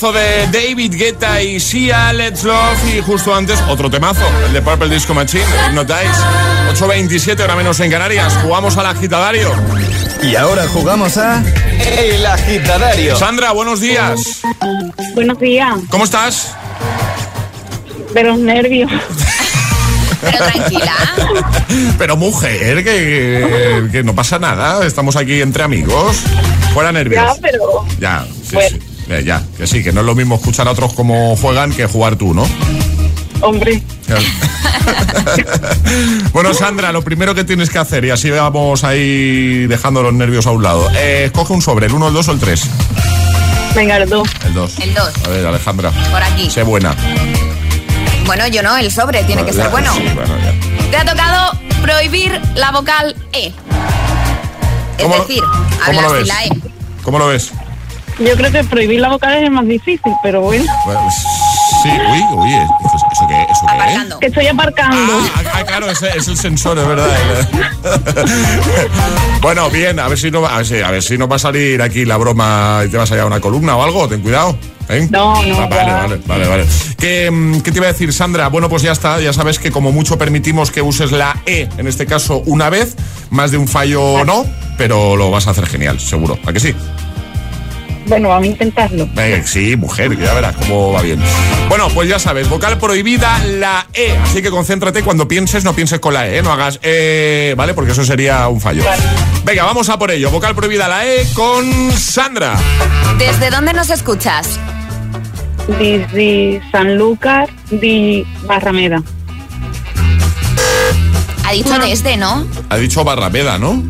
Temazo 0.00 0.18
de 0.18 0.46
David 0.46 0.94
Guetta 0.96 1.42
y 1.42 1.60
Sia, 1.60 2.10
Let's 2.14 2.42
Love. 2.42 2.96
Y 2.96 3.02
justo 3.02 3.34
antes, 3.34 3.60
otro 3.68 3.90
temazo, 3.90 4.24
el 4.46 4.54
de 4.54 4.62
Purple 4.62 4.88
Disco 4.88 5.12
Machine, 5.12 5.44
Hypnotize. 5.68 6.22
8.27, 6.72 7.38
ahora 7.42 7.54
menos 7.54 7.78
en 7.80 7.90
Canarias. 7.90 8.32
Jugamos 8.42 8.78
al 8.78 8.86
agitadario. 8.86 9.52
Y 10.22 10.36
ahora 10.36 10.66
jugamos 10.68 11.18
a 11.18 11.42
El 11.98 12.24
Agitadario. 12.24 13.14
Sandra, 13.14 13.52
buenos 13.52 13.80
días. 13.80 14.40
Buenos 15.14 15.38
días. 15.38 15.74
¿Cómo 15.90 16.04
estás? 16.04 16.54
De 18.14 18.22
los 18.24 18.38
nervios. 18.38 18.90
Pero 20.22 20.38
tranquila. 20.38 20.94
Pero 21.98 22.16
mujer, 22.16 22.82
que, 22.84 23.88
que 23.92 24.02
no 24.02 24.14
pasa 24.14 24.38
nada. 24.38 24.86
Estamos 24.86 25.16
aquí 25.16 25.42
entre 25.42 25.62
amigos. 25.62 26.22
Fuera 26.72 26.90
nervios. 26.92 27.22
Ya, 27.22 27.42
pero. 27.42 27.86
Ya, 27.98 28.26
sí, 28.44 28.54
Bueno. 28.54 28.68
sí. 28.70 28.79
Eh, 29.10 29.24
ya, 29.24 29.42
que 29.58 29.66
sí, 29.66 29.82
que 29.82 29.92
no 29.92 30.00
es 30.00 30.06
lo 30.06 30.14
mismo 30.14 30.36
escuchar 30.36 30.68
a 30.68 30.70
otros 30.70 30.94
cómo 30.94 31.36
juegan 31.36 31.72
que 31.72 31.86
jugar 31.86 32.16
tú, 32.16 32.32
¿no? 32.32 32.46
Hombre. 33.40 33.82
bueno, 36.32 36.54
Sandra, 36.54 36.92
lo 36.92 37.02
primero 37.02 37.34
que 37.34 37.42
tienes 37.44 37.70
que 37.70 37.78
hacer, 37.78 38.04
y 38.04 38.10
así 38.10 38.30
vamos 38.30 38.84
ahí 38.84 39.66
dejando 39.66 40.02
los 40.02 40.12
nervios 40.12 40.46
a 40.46 40.50
un 40.52 40.62
lado, 40.62 40.88
eh, 40.96 41.24
escoge 41.26 41.52
un 41.52 41.62
sobre, 41.62 41.86
el 41.86 41.92
1, 41.92 42.08
el 42.08 42.14
2 42.14 42.28
o 42.28 42.32
el 42.32 42.38
3. 42.38 42.62
Venga, 43.74 43.96
el 43.98 44.08
dos. 44.08 44.28
El 44.44 44.54
2. 44.54 44.78
El 44.80 44.94
2. 44.94 45.12
A 45.24 45.28
ver, 45.28 45.46
Alejandra. 45.46 45.90
Por 46.10 46.22
aquí. 46.22 46.50
Sé 46.50 46.62
buena. 46.64 46.94
Bueno, 48.26 48.46
yo 48.48 48.62
no, 48.62 48.76
el 48.76 48.90
sobre 48.92 49.22
tiene 49.24 49.44
que 49.44 49.52
Ya, 49.52 49.62
ser 49.62 49.70
bueno. 49.70 49.92
sí, 49.94 50.02
bueno, 50.14 50.34
ya. 50.38 50.90
Te 50.90 50.96
ha 50.96 51.04
tocado 51.04 51.52
prohibir 51.82 52.40
la 52.56 52.70
vocal 52.72 53.14
E. 53.32 53.46
Es 53.46 53.52
¿Cómo 55.02 55.16
lo- 55.16 55.22
decir, 55.24 55.42
cómo 55.86 56.00
lo 56.02 56.10
ves? 56.12 56.18
sin 56.20 56.28
la 56.28 56.44
E. 56.44 56.50
¿Cómo 57.02 57.18
lo 57.18 57.26
ves? 57.28 57.52
Yo 58.20 58.36
creo 58.36 58.52
que 58.52 58.62
prohibir 58.64 59.00
la 59.00 59.08
vocal 59.08 59.42
es 59.42 59.50
más 59.50 59.66
difícil, 59.66 60.12
pero 60.22 60.42
bueno. 60.42 60.64
Bueno, 60.84 61.00
sí, 61.82 61.88
uy, 61.88 62.22
uy, 62.36 62.50
¿eso, 62.50 63.06
eso 63.12 63.26
qué? 63.26 63.42
¿Eso 63.50 63.66
qué? 63.66 63.74
Aparcando. 63.74 64.18
Que 64.18 64.26
estoy 64.26 64.46
aparcando. 64.46 65.12
Ah, 65.34 65.42
ah, 65.54 65.64
claro, 65.64 65.90
ese 65.90 66.08
es 66.18 66.28
el 66.28 66.36
sensor, 66.36 66.78
es 66.78 66.86
verdad. 66.86 67.48
bueno, 69.40 69.70
bien, 69.70 69.98
a 69.98 70.08
ver 70.08 70.18
si 70.18 70.30
no 70.30 70.42
va, 70.42 70.54
a 70.54 70.58
ver 70.58 70.66
si, 70.66 70.80
a 70.80 70.90
ver 70.90 71.02
si 71.02 71.16
no 71.16 71.28
va 71.28 71.36
a 71.36 71.38
salir 71.38 71.80
aquí 71.80 72.04
la 72.04 72.18
broma 72.18 72.82
y 72.86 72.90
te 72.90 72.98
vas 72.98 73.10
a 73.10 73.14
llevar 73.14 73.28
una 73.28 73.40
columna 73.40 73.74
o 73.76 73.82
algo, 73.82 74.06
ten 74.06 74.20
cuidado. 74.20 74.54
¿eh? 74.90 75.08
No, 75.10 75.42
no, 75.42 75.60
Ah, 75.60 75.66
vale, 75.66 75.92
vale, 75.92 76.20
vale, 76.26 76.48
vale. 76.48 76.66
¿Qué, 76.98 77.30
mm, 77.30 77.60
¿Qué 77.60 77.72
te 77.72 77.78
iba 77.78 77.86
a 77.88 77.92
decir, 77.92 78.12
Sandra? 78.12 78.48
Bueno, 78.48 78.68
pues 78.68 78.82
ya 78.82 78.92
está, 78.92 79.18
ya 79.18 79.32
sabes 79.32 79.58
que 79.58 79.70
como 79.70 79.92
mucho 79.92 80.18
permitimos 80.18 80.70
que 80.70 80.82
uses 80.82 81.10
la 81.10 81.40
E, 81.46 81.68
en 81.78 81.86
este 81.86 82.04
caso 82.04 82.42
una 82.44 82.68
vez, 82.68 82.96
más 83.30 83.50
de 83.50 83.56
un 83.56 83.66
fallo 83.66 84.24
no, 84.26 84.44
pero 84.76 85.16
lo 85.16 85.30
vas 85.30 85.46
a 85.46 85.52
hacer 85.52 85.66
genial, 85.66 86.00
seguro. 86.00 86.38
¿A 86.46 86.52
que 86.52 86.60
sí? 86.60 86.74
Bueno, 88.06 88.28
vamos 88.28 88.44
a 88.44 88.46
intentarlo. 88.48 89.08
Eh, 89.16 89.42
sí, 89.44 89.76
mujer, 89.76 90.18
ya 90.18 90.34
verás 90.34 90.56
cómo 90.56 90.92
va 90.92 91.02
bien. 91.02 91.20
Bueno, 91.68 91.88
pues 91.94 92.08
ya 92.08 92.18
sabes, 92.18 92.48
vocal 92.48 92.78
prohibida 92.78 93.38
la 93.44 93.86
E. 93.94 94.16
Así 94.16 94.42
que 94.42 94.50
concéntrate 94.50 95.02
cuando 95.02 95.28
pienses, 95.28 95.64
no 95.64 95.74
pienses 95.74 96.00
con 96.00 96.14
la 96.14 96.28
E, 96.28 96.42
no 96.42 96.52
hagas 96.52 96.80
E, 96.82 97.54
¿vale? 97.56 97.74
Porque 97.74 97.92
eso 97.92 98.04
sería 98.04 98.48
un 98.48 98.60
fallo. 98.60 98.82
Venga, 99.44 99.64
vamos 99.64 99.88
a 99.88 99.98
por 99.98 100.10
ello. 100.10 100.30
Vocal 100.30 100.54
prohibida 100.54 100.88
la 100.88 101.06
E 101.06 101.26
con 101.34 101.92
Sandra. 101.92 102.56
¿Desde 103.18 103.50
dónde 103.50 103.72
nos 103.72 103.90
escuchas? 103.90 104.58
Desde 105.78 106.60
Sanlúcar 106.72 107.48
de 107.70 108.26
Barrameda. 108.44 109.02
Ha 111.44 111.52
dicho 111.52 111.78
desde, 111.78 112.16
¿no? 112.16 112.46
Ha 112.68 112.76
dicho 112.76 113.04
Barrameda, 113.04 113.58
¿no? 113.58 113.82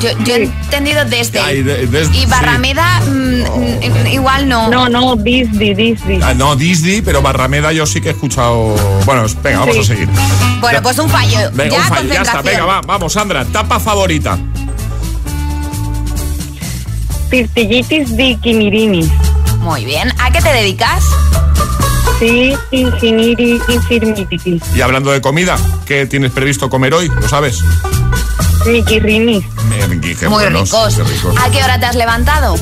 Yo, 0.00 0.08
yo 0.24 0.34
he 0.34 0.44
entendido 0.44 1.04
desde. 1.04 1.40
Ay, 1.40 1.62
de- 1.62 1.86
des- 1.86 2.08
y 2.10 2.20
sí. 2.20 2.26
Barrameda, 2.26 3.00
mm, 3.00 3.10
mm, 4.02 4.06
igual 4.12 4.48
no. 4.48 4.68
No, 4.68 4.88
no, 4.88 5.14
Disney, 5.16 5.74
Disney. 5.74 6.20
Ah, 6.22 6.32
no, 6.34 6.56
Disney, 6.56 7.02
pero 7.02 7.20
Barrameda 7.20 7.70
yo 7.72 7.84
sí 7.86 8.00
que 8.00 8.08
he 8.08 8.12
escuchado. 8.12 8.74
Bueno, 9.04 9.26
venga, 9.42 9.60
vamos 9.60 9.74
Sí. 9.76 9.80
a 9.82 9.84
seguir. 9.84 10.08
Bueno, 10.60 10.78
Ya. 10.78 10.82
pues 10.82 10.98
un 10.98 11.08
fallo. 11.10 11.38
Venga, 11.52 11.76
ya, 11.76 11.82
un 11.82 11.88
fallo, 11.88 12.12
ya 12.14 12.22
está. 12.22 12.42
Venga, 12.42 12.64
va, 12.64 12.80
vamos, 12.80 13.12
Sandra. 13.12 13.44
Tapa 13.44 13.78
favorita. 13.78 14.38
Tirtillitis 17.30 18.16
de 18.16 18.36
Quimirini. 18.42 19.10
Muy 19.60 19.84
bien. 19.84 20.12
¿A 20.18 20.30
qué 20.32 20.40
te 20.40 20.48
dedicas? 20.52 21.04
Sí. 22.18 22.54
Y 24.74 24.80
hablando 24.80 25.10
de 25.10 25.20
comida, 25.20 25.56
¿qué 25.86 26.06
tienes 26.06 26.32
previsto 26.32 26.68
comer 26.68 26.94
hoy? 26.94 27.08
¿Lo 27.08 27.28
sabes? 27.28 27.60
Miquirrini. 28.66 29.42
Qué 30.18 30.28
Muy 30.28 30.42
buenos, 30.44 30.70
ricos. 30.70 30.94
qué 30.96 31.02
ricos. 31.04 31.34
¿A 31.40 31.50
qué 31.50 31.62
hora 31.64 31.78
te 31.80 31.86
has 31.86 31.96
levantado? 31.96 32.56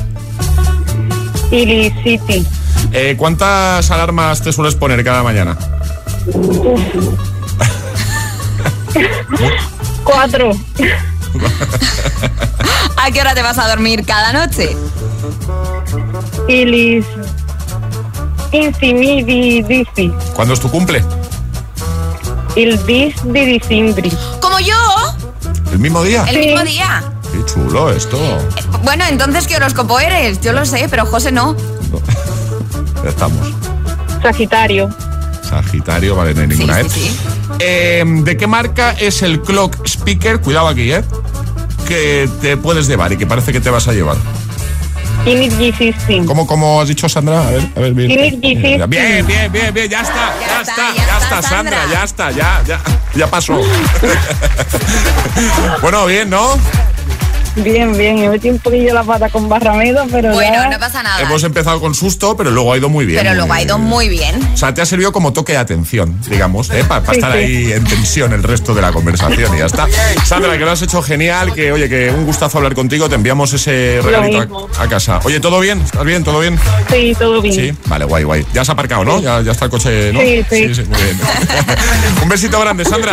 Iliciti. 1.50 2.46
Eh, 2.92 3.14
¿Cuántas 3.18 3.90
alarmas 3.90 4.40
te 4.42 4.52
sueles 4.52 4.74
poner 4.74 5.02
cada 5.04 5.22
mañana? 5.22 5.56
Cuatro. 10.04 10.52
¿A 12.96 13.10
qué 13.10 13.20
hora 13.20 13.34
te 13.34 13.42
vas 13.42 13.58
a 13.58 13.68
dormir 13.68 14.04
cada 14.06 14.32
noche? 14.32 14.74
Ilis. 16.48 17.04
Insimidi 18.52 19.62
dici. 19.62 20.12
¿Cuándo 20.34 20.54
es 20.54 20.60
tu 20.60 20.70
cumple? 20.70 21.04
Il 22.56 22.82
10 22.86 23.24
de 23.32 23.44
diciembre. 23.44 24.10
Como 24.40 24.58
yo, 24.58 24.74
¿El 25.72 25.78
mismo 25.78 26.02
día? 26.02 26.24
el 26.28 26.38
mismo 26.38 26.60
día. 26.62 27.02
Qué 27.32 27.44
chulo 27.44 27.90
esto. 27.90 28.18
Bueno, 28.82 29.04
entonces, 29.08 29.46
¿qué 29.46 29.56
horóscopo 29.56 30.00
eres? 30.00 30.40
Yo 30.40 30.52
lo 30.52 30.64
sé, 30.64 30.86
pero 30.88 31.06
José 31.06 31.32
no. 31.32 31.56
Ya 33.04 33.10
estamos. 33.10 33.54
Sagitario. 34.20 34.90
Sagitario, 35.48 36.16
vale, 36.16 36.34
no 36.34 36.40
hay 36.40 36.48
ninguna, 36.48 36.80
sí, 36.80 36.86
¿eh? 36.86 36.90
sí. 36.90 37.16
Eh, 37.60 38.04
¿De 38.24 38.36
qué 38.36 38.46
marca 38.48 38.90
es 38.92 39.22
el 39.22 39.40
clock 39.40 39.86
speaker? 39.86 40.40
Cuidado 40.40 40.66
aquí, 40.66 40.92
¿eh? 40.92 41.04
Que 41.86 42.28
te 42.40 42.56
puedes 42.56 42.88
llevar 42.88 43.12
y 43.12 43.16
que 43.16 43.26
parece 43.26 43.52
que 43.52 43.60
te 43.60 43.70
vas 43.70 43.86
a 43.86 43.92
llevar. 43.92 44.16
¿Cómo, 46.26 46.46
cómo 46.46 46.80
has 46.80 46.88
dicho, 46.88 47.08
Sandra? 47.08 47.46
A 47.46 47.50
ver, 47.50 47.62
a 47.76 47.80
ver, 47.80 47.94
bien. 47.94 48.08
Bien, 48.38 49.26
bien, 49.26 49.52
bien, 49.52 49.74
bien, 49.74 49.88
ya 49.88 50.00
está, 50.00 50.34
ya, 50.40 50.60
está, 50.62 50.94
ya, 50.94 51.18
está, 51.18 51.42
Sandra, 51.42 51.86
ya 51.90 52.04
está, 52.04 52.30
ya, 52.30 52.62
ya, 52.66 52.80
ya 53.14 53.26
pasó. 53.26 53.60
bueno, 55.82 56.06
bien, 56.06 56.30
¿no? 56.30 56.58
Bien, 57.62 57.96
bien. 57.96 58.18
He 58.18 58.28
metido 58.28 58.54
un 58.54 58.60
poquillo 58.60 58.94
la 58.94 59.02
pata 59.02 59.28
con 59.28 59.48
Barrameda, 59.48 60.06
pero 60.10 60.32
Bueno, 60.32 60.54
ya... 60.54 60.68
no 60.68 60.78
pasa 60.78 61.02
nada. 61.02 61.20
Hemos 61.20 61.42
empezado 61.44 61.80
con 61.80 61.94
susto, 61.94 62.36
pero 62.36 62.50
luego 62.50 62.72
ha 62.72 62.76
ido 62.78 62.88
muy 62.88 63.04
bien. 63.06 63.20
Pero 63.22 63.34
luego 63.34 63.52
ha 63.52 63.62
ido 63.62 63.78
muy 63.78 64.08
bien. 64.08 64.40
O 64.54 64.56
sea, 64.56 64.72
te 64.74 64.80
ha 64.82 64.86
servido 64.86 65.12
como 65.12 65.32
toque 65.32 65.52
de 65.52 65.58
atención, 65.58 66.18
digamos, 66.28 66.70
¿eh? 66.70 66.84
para 66.84 67.04
Sí, 67.06 67.12
estar 67.12 67.32
sí. 67.32 67.38
ahí 67.38 67.72
en 67.72 67.84
tensión 67.84 68.32
el 68.32 68.42
resto 68.42 68.74
de 68.74 68.82
la 68.82 68.92
conversación 68.92 69.54
y 69.54 69.58
ya 69.58 69.66
está. 69.66 69.86
Sandra, 70.24 70.52
que 70.58 70.64
lo 70.64 70.70
has 70.70 70.82
hecho 70.82 71.02
genial, 71.02 71.52
que 71.54 71.72
oye, 71.72 71.88
que 71.88 72.10
un 72.10 72.24
gustazo 72.26 72.58
hablar 72.58 72.74
contigo, 72.74 73.08
te 73.08 73.14
enviamos 73.14 73.52
ese 73.52 74.00
regalito 74.02 74.68
a, 74.78 74.82
a 74.84 74.88
casa. 74.88 75.20
Oye, 75.24 75.40
¿todo 75.40 75.60
bien? 75.60 75.80
¿Estás 75.80 76.04
bien? 76.04 76.24
¿Todo 76.24 76.40
bien? 76.40 76.58
Sí, 76.90 77.14
todo 77.18 77.40
bien. 77.42 77.54
Sí, 77.54 77.72
vale, 77.86 78.04
guay, 78.04 78.24
guay. 78.24 78.46
Ya 78.52 78.62
has 78.62 78.68
aparcado, 78.70 79.04
¿no? 79.04 79.20
Ya, 79.20 79.40
ya 79.42 79.52
está 79.52 79.66
el 79.66 79.70
coche, 79.70 80.12
¿no? 80.12 80.20
Sí, 80.20 80.44
sí. 80.48 80.82
muy 80.88 81.02
bien. 81.02 81.18
un 82.22 82.28
besito 82.28 82.60
grande, 82.60 82.84
Sandra. 82.84 83.12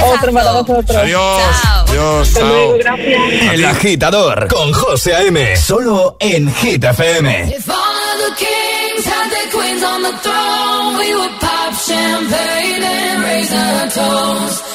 Besazo. 0.00 0.14
Otro 0.14 0.32
para 0.32 0.52
vosotros. 0.52 0.96
Adiós. 0.96 1.42
Chao. 1.62 1.84
Adiós. 1.88 2.28
Hasta 2.28 2.40
chao. 2.40 2.48
luego, 2.48 2.78
gracias. 2.78 3.52
El 3.52 3.64
Agitador 3.64 4.48
con 4.48 4.72
José 4.72 5.14
A.M. 5.14 5.56
Solo 5.56 6.16
en 6.20 6.52
Hit 6.54 6.84
FM. 6.84 7.54
If 7.56 7.68
all 7.68 7.76
of 7.76 8.18
the 8.28 8.44
kings 8.44 9.06
had 9.06 9.30
their 9.30 9.50
queens 9.52 9.82
on 9.82 10.02
the 10.02 10.12
throne, 10.22 10.98
we 10.98 11.14
would 11.14 11.40
pop 11.40 11.74
champagne 11.74 12.82
and 12.82 13.22
raise 13.22 13.52
a 13.52 13.90
toast 13.94 14.67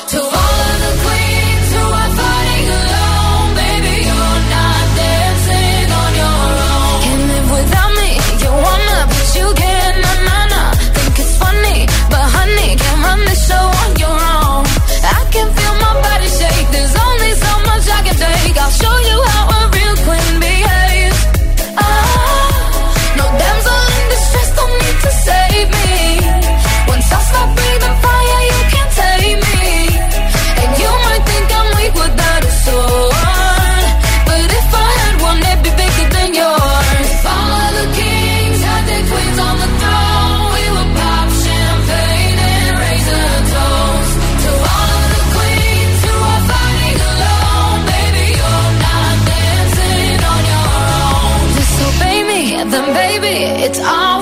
it's 53.76 53.80
all. 53.80 54.13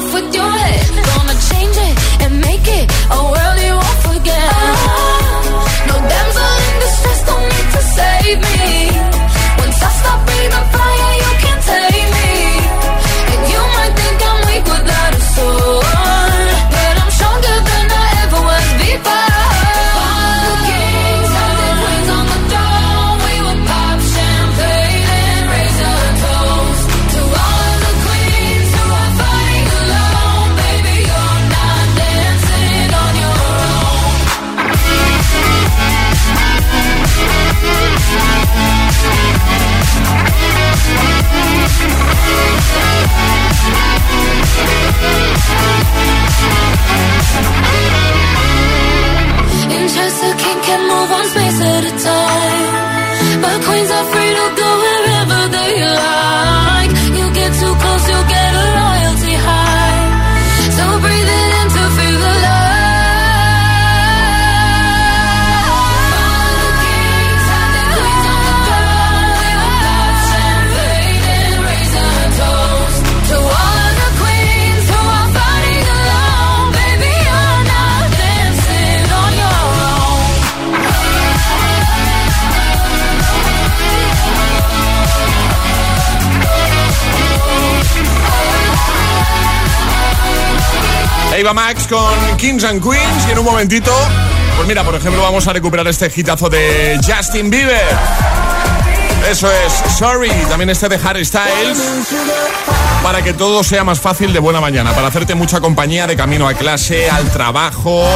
Ahí 91.41 91.55
Max 91.55 91.87
con 91.87 92.37
Kings 92.37 92.63
and 92.63 92.83
Queens 92.83 93.27
y 93.27 93.31
en 93.31 93.39
un 93.39 93.45
momentito, 93.45 93.91
pues 94.57 94.67
mira, 94.67 94.83
por 94.83 94.93
ejemplo, 94.93 95.23
vamos 95.23 95.47
a 95.47 95.53
recuperar 95.53 95.87
este 95.87 96.11
hitazo 96.15 96.49
de 96.49 96.99
Justin 97.03 97.49
Bieber. 97.49 97.81
Eso 99.27 99.49
es, 99.51 99.73
Sorry, 99.97 100.29
también 100.49 100.69
este 100.69 100.87
de 100.87 100.99
Harry 101.03 101.25
Styles. 101.25 101.79
Para 103.01 103.23
que 103.23 103.33
todo 103.33 103.63
sea 103.63 103.83
más 103.83 103.99
fácil 103.99 104.33
de 104.33 104.39
buena 104.39 104.61
mañana, 104.61 104.93
para 104.93 105.07
hacerte 105.07 105.33
mucha 105.33 105.59
compañía 105.59 106.05
de 106.05 106.15
camino 106.15 106.47
a 106.47 106.53
clase, 106.53 107.09
al 107.09 107.27
trabajo, 107.31 108.07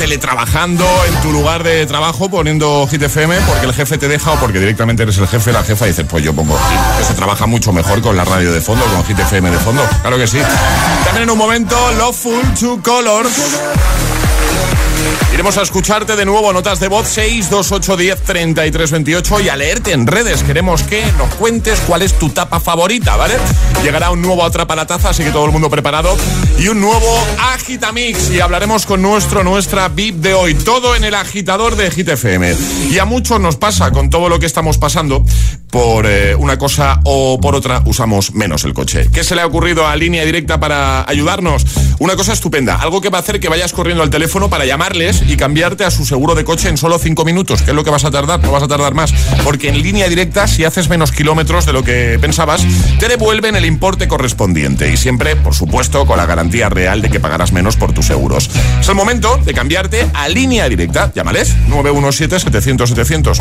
teletrabajando 0.00 0.86
en 1.08 1.14
tu 1.20 1.30
lugar 1.30 1.62
de 1.62 1.84
trabajo 1.84 2.30
poniendo 2.30 2.88
Hit 2.90 3.02
FM 3.02 3.38
porque 3.46 3.66
el 3.66 3.74
jefe 3.74 3.98
te 3.98 4.08
deja 4.08 4.32
o 4.32 4.36
porque 4.40 4.58
directamente 4.58 5.02
eres 5.02 5.18
el 5.18 5.28
jefe, 5.28 5.52
la 5.52 5.62
jefa 5.62 5.84
y 5.84 5.88
dices, 5.88 6.06
pues 6.08 6.24
yo 6.24 6.32
pongo 6.32 6.56
Hit, 6.56 7.06
se 7.06 7.12
trabaja 7.12 7.44
mucho 7.44 7.70
mejor 7.70 8.00
con 8.00 8.16
la 8.16 8.24
radio 8.24 8.50
de 8.50 8.62
fondo, 8.62 8.82
con 8.86 9.04
Hit 9.04 9.18
FM 9.18 9.50
de 9.50 9.58
fondo. 9.58 9.86
Claro 10.00 10.16
que 10.16 10.26
sí. 10.26 10.38
También 11.04 11.24
en 11.24 11.30
un 11.30 11.36
momento, 11.36 11.76
Loveful 11.98 12.40
Two 12.58 12.80
Colors. 12.82 13.60
Iremos 15.32 15.56
a 15.56 15.62
escucharte 15.62 16.16
de 16.16 16.24
nuevo, 16.24 16.52
notas 16.52 16.80
de 16.80 16.88
voz 16.88 17.08
62810 17.08 18.22
3328 18.22 19.40
y 19.40 19.48
a 19.48 19.56
leerte 19.56 19.92
en 19.92 20.06
redes. 20.06 20.42
Queremos 20.42 20.82
que 20.82 21.04
nos 21.16 21.34
cuentes 21.36 21.80
cuál 21.86 22.02
es 22.02 22.18
tu 22.18 22.28
tapa 22.30 22.60
favorita, 22.60 23.16
¿vale? 23.16 23.34
Llegará 23.82 24.10
un 24.10 24.20
nuevo 24.20 24.44
Atrapa 24.44 24.76
la 24.76 24.86
Taza, 24.86 25.10
así 25.10 25.24
que 25.24 25.30
todo 25.30 25.46
el 25.46 25.52
mundo 25.52 25.70
preparado. 25.70 26.16
Y 26.58 26.68
un 26.68 26.80
nuevo 26.80 27.06
Agitamix. 27.54 28.30
Y 28.30 28.40
hablaremos 28.40 28.84
con 28.84 29.00
nuestro, 29.00 29.42
nuestra 29.42 29.88
VIP 29.88 30.16
de 30.16 30.34
hoy. 30.34 30.54
Todo 30.54 30.94
en 30.94 31.04
el 31.04 31.14
agitador 31.14 31.76
de 31.76 31.90
Hit 31.90 32.08
FM. 32.08 32.54
Y 32.90 32.98
a 32.98 33.04
muchos 33.04 33.40
nos 33.40 33.56
pasa 33.56 33.90
con 33.92 34.10
todo 34.10 34.28
lo 34.28 34.38
que 34.38 34.46
estamos 34.46 34.78
pasando. 34.78 35.24
Por 35.70 36.04
eh, 36.06 36.34
una 36.34 36.58
cosa 36.58 37.00
o 37.04 37.40
por 37.40 37.54
otra 37.54 37.82
usamos 37.86 38.34
menos 38.34 38.64
el 38.64 38.74
coche. 38.74 39.08
¿Qué 39.12 39.22
se 39.22 39.36
le 39.36 39.40
ha 39.40 39.46
ocurrido 39.46 39.86
a 39.86 39.94
línea 39.94 40.24
directa 40.24 40.58
para 40.58 41.08
ayudarnos? 41.08 41.64
Una 42.00 42.16
cosa 42.16 42.32
estupenda. 42.32 42.76
Algo 42.76 43.00
que 43.00 43.08
va 43.08 43.18
a 43.18 43.20
hacer 43.20 43.38
que 43.38 43.48
vayas 43.48 43.72
corriendo 43.72 44.02
al 44.02 44.10
teléfono 44.10 44.50
para 44.50 44.64
y 44.90 45.36
cambiarte 45.36 45.84
a 45.84 45.90
su 45.90 46.04
seguro 46.04 46.34
de 46.34 46.42
coche 46.42 46.68
en 46.68 46.76
solo 46.76 46.98
5 46.98 47.24
minutos. 47.24 47.62
¿Qué 47.62 47.70
es 47.70 47.76
lo 47.76 47.84
que 47.84 47.90
vas 47.90 48.04
a 48.04 48.10
tardar? 48.10 48.40
No 48.40 48.50
vas 48.50 48.64
a 48.64 48.68
tardar 48.68 48.92
más. 48.92 49.12
Porque 49.44 49.68
en 49.68 49.80
línea 49.80 50.08
directa, 50.08 50.48
si 50.48 50.64
haces 50.64 50.88
menos 50.88 51.12
kilómetros 51.12 51.64
de 51.64 51.72
lo 51.72 51.84
que 51.84 52.18
pensabas, 52.20 52.66
te 52.98 53.06
devuelven 53.06 53.54
el 53.54 53.66
importe 53.66 54.08
correspondiente. 54.08 54.92
Y 54.92 54.96
siempre, 54.96 55.36
por 55.36 55.54
supuesto, 55.54 56.06
con 56.06 56.16
la 56.16 56.26
garantía 56.26 56.68
real 56.68 57.02
de 57.02 57.10
que 57.10 57.20
pagarás 57.20 57.52
menos 57.52 57.76
por 57.76 57.92
tus 57.92 58.06
seguros. 58.06 58.50
Es 58.80 58.88
el 58.88 58.96
momento 58.96 59.36
de 59.36 59.54
cambiarte 59.54 60.08
a 60.12 60.28
línea 60.28 60.68
directa. 60.68 61.12
Llámales 61.14 61.54
917-700-700. 61.68 63.38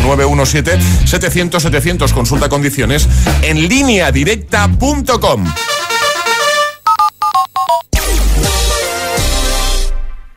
917-700-700. 1.08 2.14
Consulta 2.14 2.48
condiciones 2.48 3.08
en 3.42 3.68
lineadirecta.com. 3.68 5.46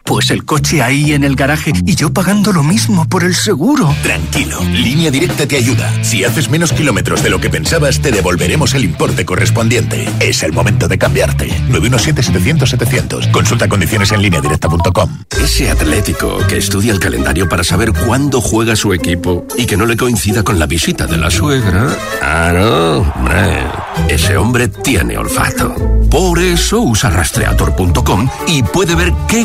Pues 0.05 0.31
el 0.31 0.45
coche 0.45 0.83
ahí 0.83 1.13
en 1.13 1.25
el 1.25 1.37
garaje 1.37 1.73
y 1.87 1.95
yo 1.95 2.13
pagando 2.13 2.53
lo 2.53 2.63
mismo 2.63 3.09
por 3.09 3.25
el 3.25 3.35
seguro. 3.35 3.95
Tranquilo, 4.03 4.61
Línea 4.73 5.11
Directa 5.11 5.47
te 5.47 5.57
ayuda. 5.57 5.91
Si 6.03 6.25
haces 6.25 6.51
menos 6.51 6.73
kilómetros 6.73 7.23
de 7.23 7.31
lo 7.31 7.41
que 7.41 7.51
pensabas, 7.51 8.01
te 8.01 8.11
devolveremos 8.11 8.75
el 8.75 8.85
importe 8.85 9.25
correspondiente. 9.25 10.09
Es 10.21 10.43
el 10.43 10.53
momento 10.53 10.89
de 10.89 10.99
cambiarte. 10.99 11.49
917-700-700. 11.69 13.31
Consulta 13.31 13.69
condiciones 13.69 14.13
en 14.13 14.23
lineadirecta.com. 14.23 15.19
Ese 15.31 15.71
atlético 15.71 16.39
que 16.49 16.59
estudia 16.59 16.93
el 16.93 16.99
calendario 16.99 17.49
para 17.49 17.65
saber 17.65 17.93
cuándo 17.93 18.41
juega 18.41 18.77
su 18.77 18.93
equipo 18.93 19.47
y 19.57 19.67
que 19.67 19.77
no 19.77 19.87
le 19.87 19.97
coincida 19.97 20.43
con 20.43 20.59
la 20.59 20.67
visita 20.67 21.07
de 21.07 21.17
la 21.17 21.31
suegra. 21.31 21.97
Ah, 22.21 22.51
no, 22.53 22.99
hombre. 22.99 23.61
Ese 24.09 24.37
hombre 24.37 24.69
tiene 24.69 25.17
olfato. 25.17 25.75
Por 26.11 26.39
eso 26.39 26.81
usa 26.81 27.09
rastreator.com 27.11 28.29
y 28.47 28.63
puede 28.63 28.95
ver 28.95 29.13
qué 29.29 29.45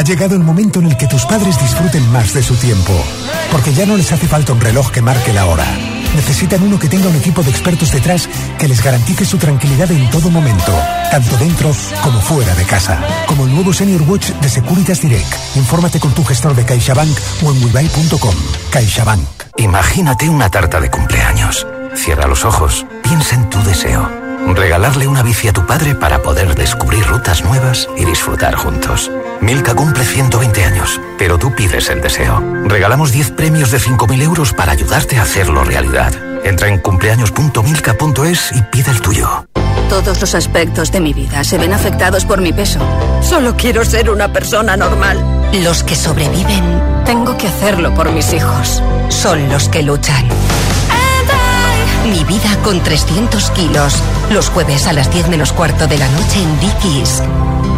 Ha 0.00 0.02
llegado 0.02 0.34
el 0.34 0.42
momento 0.42 0.80
en 0.80 0.86
el 0.86 0.96
que 0.96 1.06
tus 1.06 1.26
padres 1.26 1.60
disfruten 1.60 2.10
más 2.10 2.32
de 2.32 2.42
su 2.42 2.56
tiempo, 2.56 2.90
porque 3.52 3.74
ya 3.74 3.84
no 3.84 3.98
les 3.98 4.10
hace 4.10 4.26
falta 4.26 4.54
un 4.54 4.60
reloj 4.62 4.90
que 4.90 5.02
marque 5.02 5.30
la 5.30 5.44
hora. 5.44 5.66
Necesitan 6.16 6.62
uno 6.62 6.78
que 6.78 6.88
tenga 6.88 7.10
un 7.10 7.16
equipo 7.16 7.42
de 7.42 7.50
expertos 7.50 7.92
detrás 7.92 8.26
que 8.58 8.66
les 8.66 8.82
garantice 8.82 9.26
su 9.26 9.36
tranquilidad 9.36 9.90
en 9.92 10.08
todo 10.08 10.30
momento, 10.30 10.72
tanto 11.10 11.36
dentro 11.36 11.70
como 12.02 12.18
fuera 12.22 12.54
de 12.54 12.64
casa. 12.64 12.98
Como 13.26 13.44
el 13.44 13.52
nuevo 13.52 13.74
Senior 13.74 14.00
Watch 14.08 14.30
de 14.30 14.48
Securitas 14.48 15.02
Direct. 15.02 15.34
Infórmate 15.56 16.00
con 16.00 16.14
tu 16.14 16.24
gestor 16.24 16.54
de 16.54 16.64
CaixaBank 16.64 17.18
o 17.44 17.52
en 17.52 17.62
wibuy.com. 17.62 18.34
CaixaBank. 18.70 19.28
Imagínate 19.58 20.30
una 20.30 20.48
tarta 20.48 20.80
de 20.80 20.90
cumpleaños. 20.90 21.66
Cierra 21.94 22.26
los 22.26 22.46
ojos, 22.46 22.86
piensa 23.02 23.34
en 23.34 23.50
tu 23.50 23.62
deseo. 23.64 24.08
Regalarle 24.54 25.06
una 25.06 25.22
bici 25.22 25.48
a 25.48 25.52
tu 25.52 25.66
padre 25.66 25.94
para 25.94 26.22
poder 26.22 26.54
descubrir 26.54 27.04
rutas 27.06 27.44
nuevas 27.44 27.86
y 27.98 28.06
disfrutar 28.06 28.54
juntos. 28.54 29.10
Milka 29.40 29.74
cumple 29.74 30.04
120 30.04 30.64
años, 30.64 31.00
pero 31.18 31.38
tú 31.38 31.54
pides 31.54 31.88
el 31.88 32.00
deseo. 32.00 32.42
Regalamos 32.66 33.10
10 33.12 33.30
premios 33.32 33.70
de 33.70 33.78
5.000 33.78 34.22
euros 34.22 34.52
para 34.52 34.72
ayudarte 34.72 35.18
a 35.18 35.22
hacerlo 35.22 35.64
realidad. 35.64 36.12
Entra 36.44 36.68
en 36.68 36.78
cumpleaños.milka.es 36.78 38.52
y 38.54 38.62
pide 38.62 38.90
el 38.90 39.00
tuyo. 39.00 39.46
Todos 39.88 40.20
los 40.20 40.34
aspectos 40.34 40.92
de 40.92 41.00
mi 41.00 41.12
vida 41.12 41.42
se 41.42 41.58
ven 41.58 41.72
afectados 41.72 42.24
por 42.24 42.40
mi 42.40 42.52
peso. 42.52 42.78
Solo 43.22 43.56
quiero 43.56 43.84
ser 43.84 44.10
una 44.10 44.32
persona 44.32 44.76
normal. 44.76 45.18
Los 45.64 45.82
que 45.82 45.96
sobreviven 45.96 46.80
Tengo 47.04 47.36
que 47.36 47.48
hacerlo 47.48 47.92
por 47.94 48.12
mis 48.12 48.32
hijos. 48.32 48.82
son 49.08 49.48
los 49.48 49.68
que 49.68 49.82
luchan. 49.82 50.28
Mi 52.04 52.24
vida 52.24 52.56
con 52.62 52.80
300 52.80 53.50
kilos. 53.50 53.94
Los 54.30 54.48
jueves 54.48 54.86
a 54.86 54.92
las 54.92 55.10
10 55.12 55.28
menos 55.28 55.52
cuarto 55.52 55.86
de 55.86 55.98
la 55.98 56.08
noche 56.08 56.42
en 56.42 56.60
Dickies. 56.60 57.22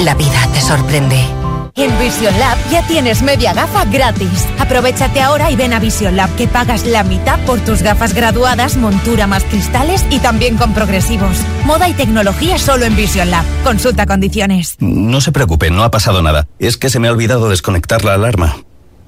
La 0.00 0.14
vida 0.14 0.46
te 0.52 0.60
sorprende. 0.60 1.24
En 1.74 1.98
Vision 1.98 2.38
Lab 2.38 2.58
ya 2.70 2.86
tienes 2.86 3.22
media 3.22 3.54
gafa 3.54 3.86
gratis. 3.86 4.46
Aprovechate 4.58 5.22
ahora 5.22 5.50
y 5.50 5.56
ven 5.56 5.72
a 5.72 5.78
Vision 5.78 6.16
Lab 6.16 6.34
que 6.36 6.46
pagas 6.46 6.84
la 6.84 7.02
mitad 7.02 7.40
por 7.46 7.60
tus 7.60 7.82
gafas 7.82 8.12
graduadas, 8.12 8.76
montura 8.76 9.26
más 9.26 9.42
cristales 9.44 10.04
y 10.10 10.18
también 10.18 10.58
con 10.58 10.74
progresivos. 10.74 11.36
Moda 11.64 11.88
y 11.88 11.94
tecnología 11.94 12.58
solo 12.58 12.84
en 12.84 12.94
Vision 12.94 13.30
Lab. 13.30 13.44
Consulta 13.64 14.04
condiciones. 14.06 14.76
No 14.80 15.22
se 15.22 15.32
preocupe, 15.32 15.70
no 15.70 15.82
ha 15.82 15.90
pasado 15.90 16.22
nada. 16.22 16.46
Es 16.58 16.76
que 16.76 16.90
se 16.90 16.98
me 16.98 17.08
ha 17.08 17.12
olvidado 17.12 17.48
desconectar 17.48 18.04
la 18.04 18.14
alarma. 18.14 18.58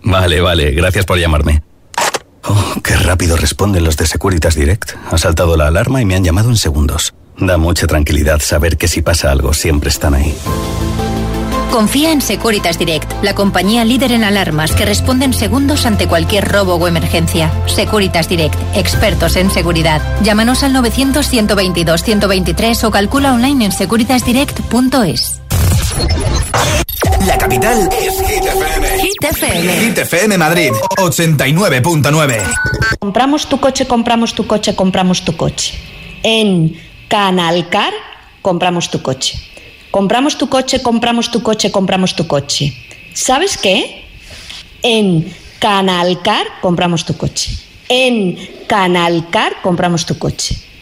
Vale, 0.02 0.40
vale, 0.40 0.70
gracias 0.70 1.04
por 1.04 1.18
llamarme. 1.18 1.62
Oh, 2.46 2.74
qué 2.82 2.96
rápido 2.96 3.36
responden 3.36 3.84
los 3.84 3.96
de 3.96 4.06
Securitas 4.06 4.54
Direct. 4.54 4.92
Ha 5.10 5.18
saltado 5.18 5.56
la 5.56 5.66
alarma 5.66 6.00
y 6.00 6.06
me 6.06 6.14
han 6.14 6.24
llamado 6.24 6.48
en 6.48 6.56
segundos. 6.56 7.14
Da 7.36 7.58
mucha 7.58 7.86
tranquilidad 7.86 8.40
saber 8.40 8.78
que 8.78 8.88
si 8.88 9.02
pasa 9.02 9.30
algo 9.30 9.52
siempre 9.52 9.90
están 9.90 10.14
ahí. 10.14 10.34
Confía 11.74 12.12
en 12.12 12.22
Securitas 12.22 12.78
Direct, 12.78 13.12
la 13.24 13.34
compañía 13.34 13.84
líder 13.84 14.12
en 14.12 14.22
alarmas 14.22 14.70
que 14.70 14.86
responde 14.86 15.24
en 15.24 15.32
segundos 15.32 15.86
ante 15.86 16.06
cualquier 16.06 16.46
robo 16.46 16.76
o 16.76 16.86
emergencia. 16.86 17.50
Securitas 17.66 18.28
Direct, 18.28 18.54
expertos 18.76 19.34
en 19.34 19.50
seguridad. 19.50 20.00
Llámanos 20.22 20.62
al 20.62 20.72
900-122-123 20.72 22.84
o 22.84 22.92
calcula 22.92 23.32
online 23.32 23.64
en 23.64 23.72
securitasdirect.es. 23.72 25.40
La 27.26 27.36
capital 27.38 27.88
es 28.00 28.20
Hit 28.20 28.44
FM. 28.44 29.00
Hit 29.00 29.24
FM. 29.24 29.80
Hit 29.80 29.98
FM 29.98 30.38
Madrid 30.38 30.70
89.9. 30.96 32.40
Compramos 33.00 33.48
tu 33.48 33.58
coche, 33.58 33.88
compramos 33.88 34.36
tu 34.36 34.46
coche, 34.46 34.76
compramos 34.76 35.24
tu 35.24 35.36
coche. 35.36 35.74
En 36.22 36.80
Canalcar 37.08 37.92
compramos 38.42 38.92
tu 38.92 39.02
coche. 39.02 39.53
Compramos 39.94 40.36
tu 40.36 40.48
coche, 40.48 40.82
compramos 40.82 41.30
tu 41.30 41.40
coche, 41.40 41.70
compramos 41.70 42.16
tu 42.16 42.26
coche. 42.26 42.74
¿Sabes 43.12 43.56
qué? 43.56 44.02
En 44.82 45.32
Canalcar 45.60 46.48
compramos 46.60 47.04
tu 47.04 47.16
coche. 47.16 47.52
En 47.88 48.36
Canalcar 48.66 49.62
compramos 49.62 50.04
tu 50.04 50.18
coche. 50.18 50.56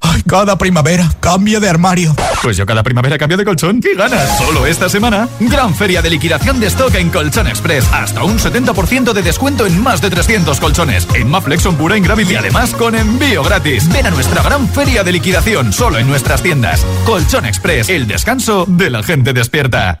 Ay, 0.00 0.22
cada 0.22 0.56
primavera 0.58 1.10
cambia 1.20 1.60
de 1.60 1.68
armario. 1.68 2.14
Pues 2.42 2.56
yo 2.56 2.66
cada 2.66 2.82
primavera 2.82 3.18
cambio 3.18 3.36
de 3.36 3.44
colchón. 3.44 3.80
¿Qué 3.80 3.94
ganas? 3.94 4.38
Solo 4.38 4.66
esta 4.66 4.88
semana, 4.88 5.28
gran 5.40 5.74
feria 5.74 6.02
de 6.02 6.10
liquidación 6.10 6.60
de 6.60 6.66
stock 6.68 6.94
en 6.94 7.10
Colchón 7.10 7.46
Express. 7.46 7.86
Hasta 7.92 8.22
un 8.24 8.38
70% 8.38 9.12
de 9.12 9.22
descuento 9.22 9.66
en 9.66 9.82
más 9.82 10.00
de 10.00 10.10
300 10.10 10.60
colchones. 10.60 11.06
En 11.14 11.28
Maflexon 11.28 11.76
pura 11.76 11.96
en 11.96 12.02
Gravity, 12.02 12.36
además 12.36 12.74
con 12.74 12.94
envío 12.94 13.42
gratis. 13.42 13.88
Ven 13.92 14.06
a 14.06 14.10
nuestra 14.10 14.42
gran 14.42 14.68
feria 14.68 15.02
de 15.02 15.12
liquidación, 15.12 15.72
solo 15.72 15.98
en 15.98 16.08
nuestras 16.08 16.42
tiendas. 16.42 16.84
Colchón 17.04 17.46
Express, 17.46 17.88
el 17.88 18.06
descanso 18.06 18.64
de 18.66 18.90
la 18.90 19.02
gente 19.02 19.32
despierta. 19.32 20.00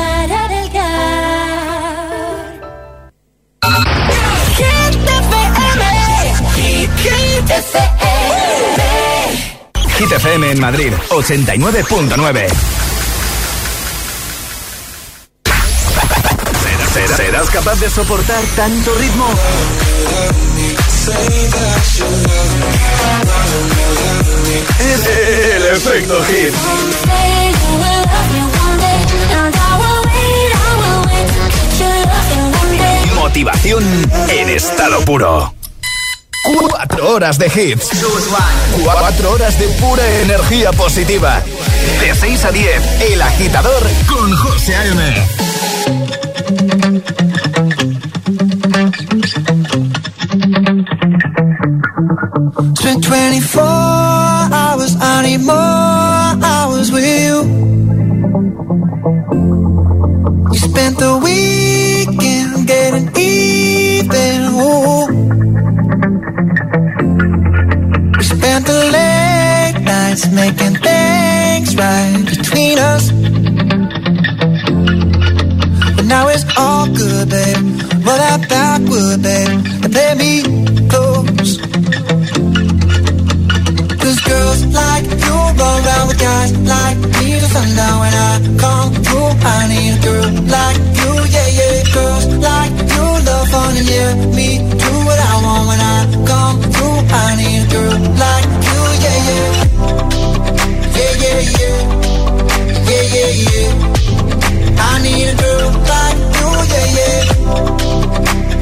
FM 10.41 10.51
en 10.51 10.59
Madrid, 10.59 10.93
89.9. 11.09 12.47
¿Serás, 16.93 17.17
serás 17.17 17.49
capaz 17.49 17.79
de 17.79 17.89
soportar 17.89 18.43
tanto 18.55 18.95
ritmo? 18.95 19.27
El, 24.79 25.07
el 25.51 25.65
efecto 25.75 26.23
hit. 26.23 26.53
Motivación 33.15 33.83
en 34.29 34.49
estado 34.49 35.01
puro. 35.05 35.60
Cuatro 36.43 37.11
horas 37.11 37.37
de 37.37 37.45
hits. 37.47 37.89
Cuatro 38.83 39.31
horas 39.31 39.59
de 39.59 39.67
pura 39.79 40.03
energía 40.21 40.71
positiva. 40.71 41.41
De 41.99 42.15
6 42.15 42.45
a 42.45 42.51
10, 42.51 43.01
El 43.11 43.21
Agitador 43.21 43.83
con 44.07 44.35
José 44.35 44.75
A.M. 44.75 45.27
Spent 52.75 53.03
24 53.05 53.61
hours, 53.61 54.95
I 54.99 55.21
need 55.23 55.41
more 55.41 55.55
hours 55.55 56.91
with 56.91 57.05
you. 57.05 57.43
You 60.51 60.59
spent 60.59 60.97
the 60.97 61.19
weekend 61.23 62.67
getting 62.67 63.09
even. 63.15 64.41
Ooh. 64.55 65.10
We 65.91 65.97
spent 68.23 68.65
the 68.65 68.79
late 68.95 69.83
nights 69.83 70.31
making 70.31 70.75
things 70.75 71.75
right 71.75 72.23
between 72.25 72.79
us. 72.79 73.11
But 75.97 76.05
now 76.05 76.29
it's 76.29 76.45
all 76.57 76.87
good, 76.87 77.29
babe. 77.29 77.57
Roll 78.05 78.17
that 78.23 78.47
backward, 78.47 79.21
babe, 79.21 79.49
and 79.83 79.93
let 79.93 80.17
me 80.17 80.43
close. 80.87 81.59
Cause 83.99 84.19
girls 84.21 84.65
like 84.71 85.03
you 85.03 85.35
run 85.59 85.83
around 85.83 86.07
with 86.07 86.19
guys 86.19 86.53
like 86.57 86.97
me 87.19 87.37
till 87.37 87.49
sundown 87.49 87.99
when 87.99 88.13
I 88.13 88.39
come 88.63 88.93
through. 89.03 89.31
I 89.43 89.67
need 89.67 89.99
a 89.99 90.01
girl 90.07 90.31
like 90.55 90.79
you, 91.03 91.11
yeah, 91.35 91.49
yeah. 91.59 91.83
Girls 91.93 92.25
like 92.47 92.71
you 92.79 93.03
love 93.27 93.47
fun 93.51 93.75
and 93.75 93.87
yeah, 93.89 94.15
me 94.37 94.49
do 94.79 95.00
when 95.67 95.79
I 95.79 95.97
come 96.29 96.57
through. 96.73 96.99
I 97.13 97.35
need 97.39 97.63
a 97.63 97.71
girl 97.71 97.99
like 98.21 98.47
you, 98.67 98.81
yeah, 99.03 99.27
yeah. 99.27 99.49
Yeah, 100.97 101.13
yeah, 101.23 101.39
yeah. 101.57 101.77
Yeah, 102.89 103.05
yeah, 103.15 103.31
yeah. 103.47 103.71
I 104.79 104.91
need 105.03 105.29
a 105.29 105.35
girl 105.41 105.69
like 105.91 106.19
you, 106.37 106.49
yeah, 106.71 106.97
yeah. 106.97 107.19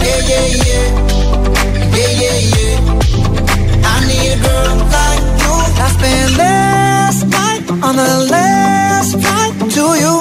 Yeah, 0.06 0.20
yeah, 0.30 0.48
yeah. 0.66 0.86
Yeah, 1.96 2.12
yeah, 2.22 2.40
yeah. 2.54 3.92
I 3.92 3.96
need 4.10 4.34
a 4.34 4.42
girl 4.46 4.76
like 4.96 5.24
you. 5.42 5.54
I 5.84 5.88
spent 5.96 6.30
last 6.38 7.22
night 7.38 7.64
on 7.88 7.94
the 7.96 8.12
last 8.34 9.12
flight 9.22 9.54
to 9.76 9.86
you. 10.04 10.16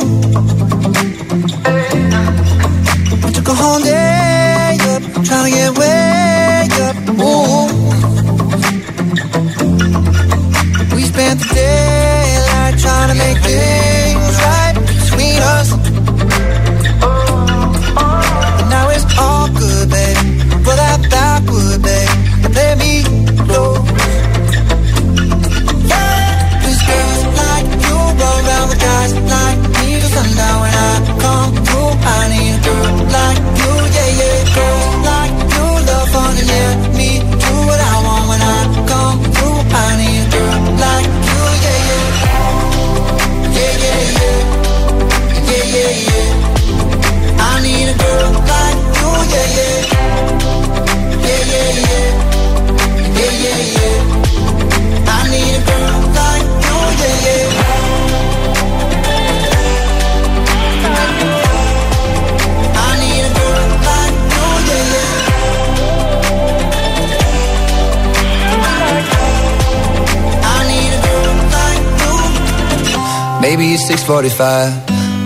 Maybe 73.59 73.75
it's 73.75 73.89
6:45. 73.91 74.71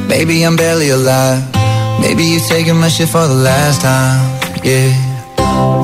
Maybe 0.09 0.43
I'm 0.43 0.57
barely 0.57 0.89
alive. 0.89 1.43
Maybe 2.01 2.25
you're 2.33 2.49
taking 2.49 2.79
my 2.81 2.89
shit 2.89 3.11
for 3.11 3.29
the 3.29 3.41
last 3.49 3.83
time. 3.83 4.25
Yeah. 4.65 4.89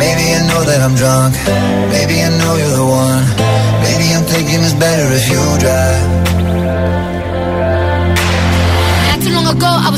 Maybe 0.00 0.24
I 0.32 0.40
know 0.48 0.64
that 0.64 0.80
I'm 0.80 0.94
drunk. 0.96 1.36
Maybe 1.92 2.24
I 2.24 2.30
know 2.40 2.56
you're 2.56 2.76
the 2.80 2.88
one. 2.88 3.24
Maybe 3.84 4.06
I'm 4.16 4.24
thinking 4.32 4.64
it's 4.64 4.72
better 4.72 5.06
if 5.18 5.28
you 5.28 5.42
drive. 5.60 6.04
Not 9.08 9.18
too 9.20 9.32
long 9.36 9.48
ago, 9.54 9.68
I 9.86 9.90
was 9.92 9.97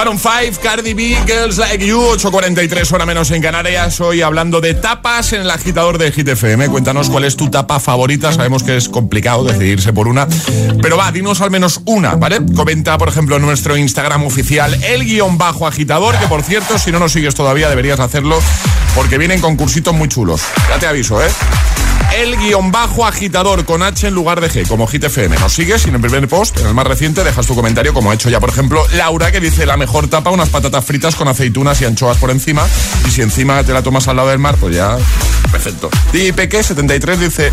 Maroon 0.00 0.18
5, 0.18 0.62
Cardi 0.62 0.94
B, 0.94 1.14
Girls 1.26 1.58
Like 1.58 1.86
You, 1.86 2.00
8.43 2.00 2.90
hora 2.90 3.04
menos 3.04 3.30
en 3.32 3.42
Canarias. 3.42 4.00
Hoy 4.00 4.22
hablando 4.22 4.62
de 4.62 4.72
tapas 4.72 5.34
en 5.34 5.42
el 5.42 5.50
agitador 5.50 5.98
de 5.98 6.10
GTFM. 6.10 6.70
Cuéntanos 6.70 7.10
cuál 7.10 7.24
es 7.24 7.36
tu 7.36 7.50
tapa 7.50 7.78
favorita. 7.80 8.32
Sabemos 8.32 8.62
que 8.62 8.78
es 8.78 8.88
complicado 8.88 9.44
decidirse 9.44 9.92
por 9.92 10.08
una. 10.08 10.26
Pero 10.80 10.96
va, 10.96 11.12
dinos 11.12 11.42
al 11.42 11.50
menos 11.50 11.82
una, 11.84 12.14
¿vale? 12.14 12.38
Comenta, 12.56 12.96
por 12.96 13.10
ejemplo, 13.10 13.36
en 13.36 13.42
nuestro 13.42 13.76
Instagram 13.76 14.24
oficial, 14.24 14.72
el 14.84 15.04
guion 15.04 15.36
bajo 15.36 15.66
agitador, 15.66 16.18
que 16.18 16.28
por 16.28 16.42
cierto, 16.44 16.78
si 16.78 16.90
no 16.90 16.98
nos 16.98 17.12
sigues 17.12 17.34
todavía, 17.34 17.68
deberías 17.68 18.00
hacerlo 18.00 18.38
porque 18.94 19.18
vienen 19.18 19.42
concursitos 19.42 19.92
muy 19.92 20.08
chulos. 20.08 20.40
Ya 20.70 20.78
te 20.78 20.86
aviso, 20.86 21.22
¿eh? 21.22 21.28
El 22.16 22.36
guion 22.36 22.72
bajo 22.72 23.06
agitador 23.06 23.64
con 23.64 23.82
H 23.82 24.08
en 24.08 24.14
lugar 24.14 24.40
de 24.40 24.50
G, 24.50 24.66
como 24.66 24.86
GTFM. 24.86 25.38
Nos 25.38 25.52
sigues 25.52 25.86
y 25.86 25.88
en 25.88 25.96
el 25.96 26.00
primer 26.00 26.28
post, 26.28 26.58
en 26.58 26.66
el 26.66 26.74
más 26.74 26.86
reciente, 26.86 27.24
dejas 27.24 27.46
tu 27.46 27.54
comentario, 27.54 27.94
como 27.94 28.10
ha 28.10 28.14
hecho 28.14 28.28
ya, 28.28 28.40
por 28.40 28.50
ejemplo, 28.50 28.84
Laura, 28.94 29.30
que 29.32 29.40
dice 29.40 29.66
la 29.66 29.76
mejor 29.76 30.08
tapa, 30.08 30.30
unas 30.30 30.48
patatas 30.48 30.84
fritas 30.84 31.16
con 31.16 31.28
aceitunas 31.28 31.80
y 31.80 31.84
anchoas 31.84 32.18
por 32.18 32.30
encima. 32.30 32.66
Y 33.06 33.10
si 33.10 33.22
encima 33.22 33.62
te 33.64 33.72
la 33.72 33.82
tomas 33.82 34.08
al 34.08 34.16
lado 34.16 34.28
del 34.28 34.38
mar, 34.38 34.56
pues 34.60 34.74
ya, 34.74 34.96
perfecto. 35.50 35.90
Y 36.12 36.32
Peque, 36.32 36.62
73, 36.62 37.20
dice 37.20 37.52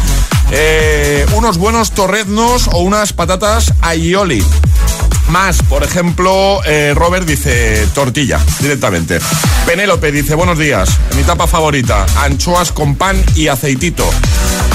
eh, 0.51 1.25
unos 1.35 1.57
buenos 1.57 1.91
torreznos 1.91 2.67
o 2.71 2.79
unas 2.79 3.13
patatas 3.13 3.73
aioli. 3.81 4.43
Más, 5.29 5.61
por 5.63 5.83
ejemplo, 5.83 6.61
eh, 6.65 6.93
Robert 6.95 7.25
dice 7.25 7.85
tortilla, 7.93 8.39
directamente. 8.59 9.19
Penélope 9.65 10.11
dice, 10.11 10.35
buenos 10.35 10.57
días, 10.57 10.89
mi 11.15 11.23
tapa 11.23 11.47
favorita, 11.47 12.05
anchoas 12.17 12.71
con 12.71 12.95
pan 12.95 13.21
y 13.35 13.47
aceitito. 13.47 14.09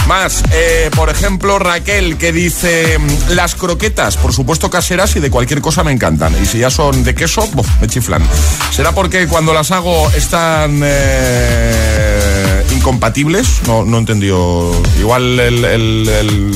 Más, 0.06 0.42
eh, 0.52 0.90
por 0.94 1.08
ejemplo, 1.08 1.58
Raquel 1.58 2.18
que 2.18 2.32
dice 2.32 2.98
mm, 2.98 3.32
las 3.32 3.54
croquetas, 3.54 4.16
por 4.16 4.34
supuesto 4.34 4.68
caseras 4.68 5.16
y 5.16 5.20
de 5.20 5.30
cualquier 5.30 5.62
cosa 5.62 5.84
me 5.84 5.92
encantan. 5.92 6.34
Y 6.42 6.46
si 6.46 6.58
ya 6.58 6.70
son 6.70 7.02
de 7.02 7.14
queso, 7.14 7.48
me 7.80 7.86
chiflan. 7.86 8.22
¿Será 8.70 8.92
porque 8.92 9.26
cuando 9.28 9.54
las 9.54 9.70
hago 9.70 10.10
están 10.10 10.80
eh, 10.84 12.64
incompatibles? 12.72 13.62
No, 13.66 13.84
no 13.84 13.96
he 13.96 14.00
entendido. 14.00 14.72
Igual 14.98 15.40
el, 15.40 16.52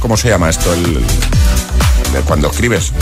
¿Cómo 0.00 0.16
se 0.16 0.28
llama 0.28 0.50
esto? 0.50 0.74
Cuando 2.24 2.50
escribes. 2.50 2.92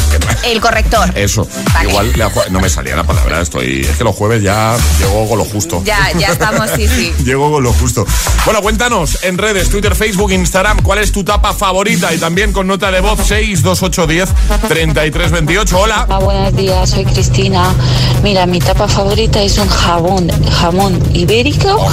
El 0.45 0.61
corrector. 0.61 1.11
Eso. 1.17 1.47
Vale. 1.73 1.91
Igual 1.91 2.13
no 2.51 2.61
me 2.61 2.69
salía 2.69 2.97
la 2.97 3.05
palabra. 3.05 3.41
Estoy. 3.41 3.81
Es 3.81 3.97
que 3.97 4.05
los 4.05 4.15
jueves 4.15 4.43
ya 4.43 4.77
llego 4.99 5.29
con 5.29 5.39
lo 5.39 5.45
justo. 5.45 5.83
Ya, 5.85 6.11
ya 6.19 6.29
estamos, 6.29 6.71
sí, 6.75 6.89
sí. 6.89 7.13
Llego 7.25 7.51
con 7.51 7.63
lo 7.63 7.73
justo. 7.73 8.07
Bueno, 8.45 8.61
cuéntanos 8.63 9.19
en 9.23 9.39
redes, 9.39 9.71
Twitter, 9.71 9.95
Facebook, 9.95 10.33
Instagram, 10.33 10.83
cuál 10.83 10.99
es 10.99 11.13
tu 11.13 11.25
tapa 11.25 11.53
favorita 11.55 12.13
y 12.13 12.19
también 12.19 12.53
con 12.53 12.67
nota 12.67 12.91
de 12.91 13.01
voz 13.01 13.19
62810 13.27 14.29
3328. 14.69 15.79
Hola. 15.79 16.05
Hola, 16.09 16.19
buenos 16.19 16.57
días, 16.57 16.91
soy 16.91 17.05
Cristina. 17.05 17.73
Mira, 18.23 18.47
mi 18.47 18.59
tapa 18.59 18.89
favorita 18.89 19.43
es 19.43 19.59
un 19.59 19.69
jabón, 19.69 20.31
jamón 20.51 21.01
ibérico 21.15 21.91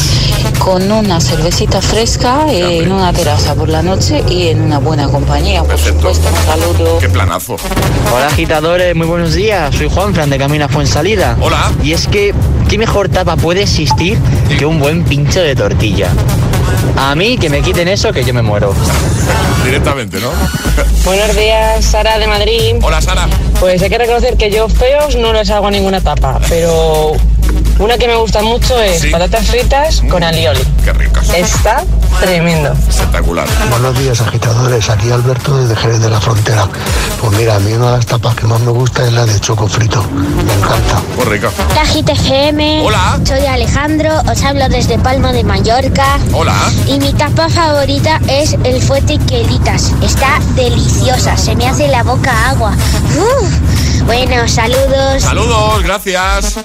con 0.60 0.92
una 0.92 1.20
cervecita 1.20 1.82
fresca 1.82 2.46
en 2.52 2.92
una 2.92 3.12
terraza 3.14 3.56
por 3.56 3.70
la 3.70 3.82
noche 3.82 4.24
y 4.30 4.48
en 4.48 4.62
una 4.62 4.80
buena 4.80 5.08
compañía. 5.08 5.64
Por 5.64 5.78
supuesto, 5.78 6.28
un 6.28 6.46
saludo. 6.46 7.00
Qué 7.00 7.10
planazo. 7.12 7.58
Hola 8.14 8.28
agitadores, 8.28 8.96
muy 8.96 9.08
buenos 9.08 9.34
días. 9.34 9.76
Soy 9.76 9.90
Juan 9.90 10.14
Fran 10.14 10.30
de 10.30 10.38
Camina 10.38 10.68
Fuensalida. 10.68 11.38
Hola. 11.42 11.72
Y 11.84 11.94
es 11.94 12.08
que, 12.08 12.34
¿qué 12.70 12.78
mejor 12.78 13.10
tapa 13.10 13.36
puede 13.36 13.64
existir 13.64 14.18
que 14.58 14.66
un 14.66 14.80
buen 14.80 15.04
pincho 15.04 15.42
de 15.42 15.56
tortilla? 15.56 16.10
A 16.98 17.16
mí 17.16 17.38
que 17.38 17.50
me 17.50 17.62
quiten 17.62 17.88
eso 17.88 18.12
que 18.12 18.24
yo 18.24 18.34
me 18.34 18.42
muero. 18.42 18.74
Directamente, 19.66 20.20
¿no? 20.20 20.32
Buenos 21.06 21.36
días, 21.36 21.84
Sara 21.86 22.18
de 22.18 22.28
Madrid. 22.28 22.76
Hola, 22.82 23.02
Sara. 23.02 23.28
Pues 23.60 23.82
hay 23.82 23.90
que 23.90 23.98
reconocer 23.98 24.38
que 24.38 24.50
yo 24.52 24.68
feos 24.70 25.16
no 25.16 25.34
les 25.34 25.50
hago 25.50 25.70
ninguna 25.70 26.02
tapa, 26.02 26.40
pero 26.50 27.14
una 27.82 27.98
que 27.98 28.08
me 28.08 28.16
gusta 28.16 28.44
mucho 28.44 28.80
es 28.80 29.08
patatas 29.08 29.48
fritas 29.48 30.04
con 30.08 30.24
alioli. 30.24 30.62
Qué 30.84 30.94
ricas. 30.94 31.30
Está 31.34 31.84
tremendo. 32.20 32.74
Espectacular. 32.88 33.48
Buenos 33.72 33.98
días, 33.98 34.22
agitadores. 34.22 34.88
Aquí 34.90 35.10
Alberto 35.10 35.58
desde 35.58 35.76
Jerez 35.76 36.00
de 36.00 36.10
la 36.10 36.22
Frontera. 36.22 36.68
Pues 37.20 37.34
mira, 37.34 37.56
a 37.56 37.60
mí 37.60 37.74
una 37.74 37.88
de 37.88 37.98
las 37.98 38.06
tapas 38.06 38.36
que 38.36 38.46
más 38.46 38.60
me 38.62 38.72
gusta 38.72 39.04
es 39.04 39.14
la 39.14 39.26
de 39.26 39.40
choco 39.40 39.68
frito. 39.68 40.04
Me 40.12 40.54
encanta. 40.54 41.02
Muy 41.16 41.26
rica. 41.26 41.50
Hola 41.72 41.84
GTFM. 41.84 42.84
Hola. 42.86 43.20
Soy 43.26 43.46
Alejandro, 43.48 44.12
os 44.32 44.44
hablo 44.44 44.70
desde 44.70 45.00
Palma 45.00 45.34
de 45.34 45.44
Mallorca. 45.44 46.20
Hola. 46.34 46.56
Y 46.86 47.00
mi 47.00 47.14
tapa 47.14 47.50
favorita 47.50 48.22
es 48.28 48.56
el 48.64 48.80
fuete 48.80 49.18
quelitas. 49.18 49.92
Está 50.04 50.40
deliciosa, 50.56 51.36
se 51.36 51.56
me 51.56 51.68
hace 51.68 51.88
la 51.88 52.04
boca 52.04 52.50
agua. 52.50 52.74
Uf. 53.18 53.81
Bueno, 54.06 54.48
saludos. 54.48 55.22
Saludos, 55.24 55.84
gracias. 55.84 56.60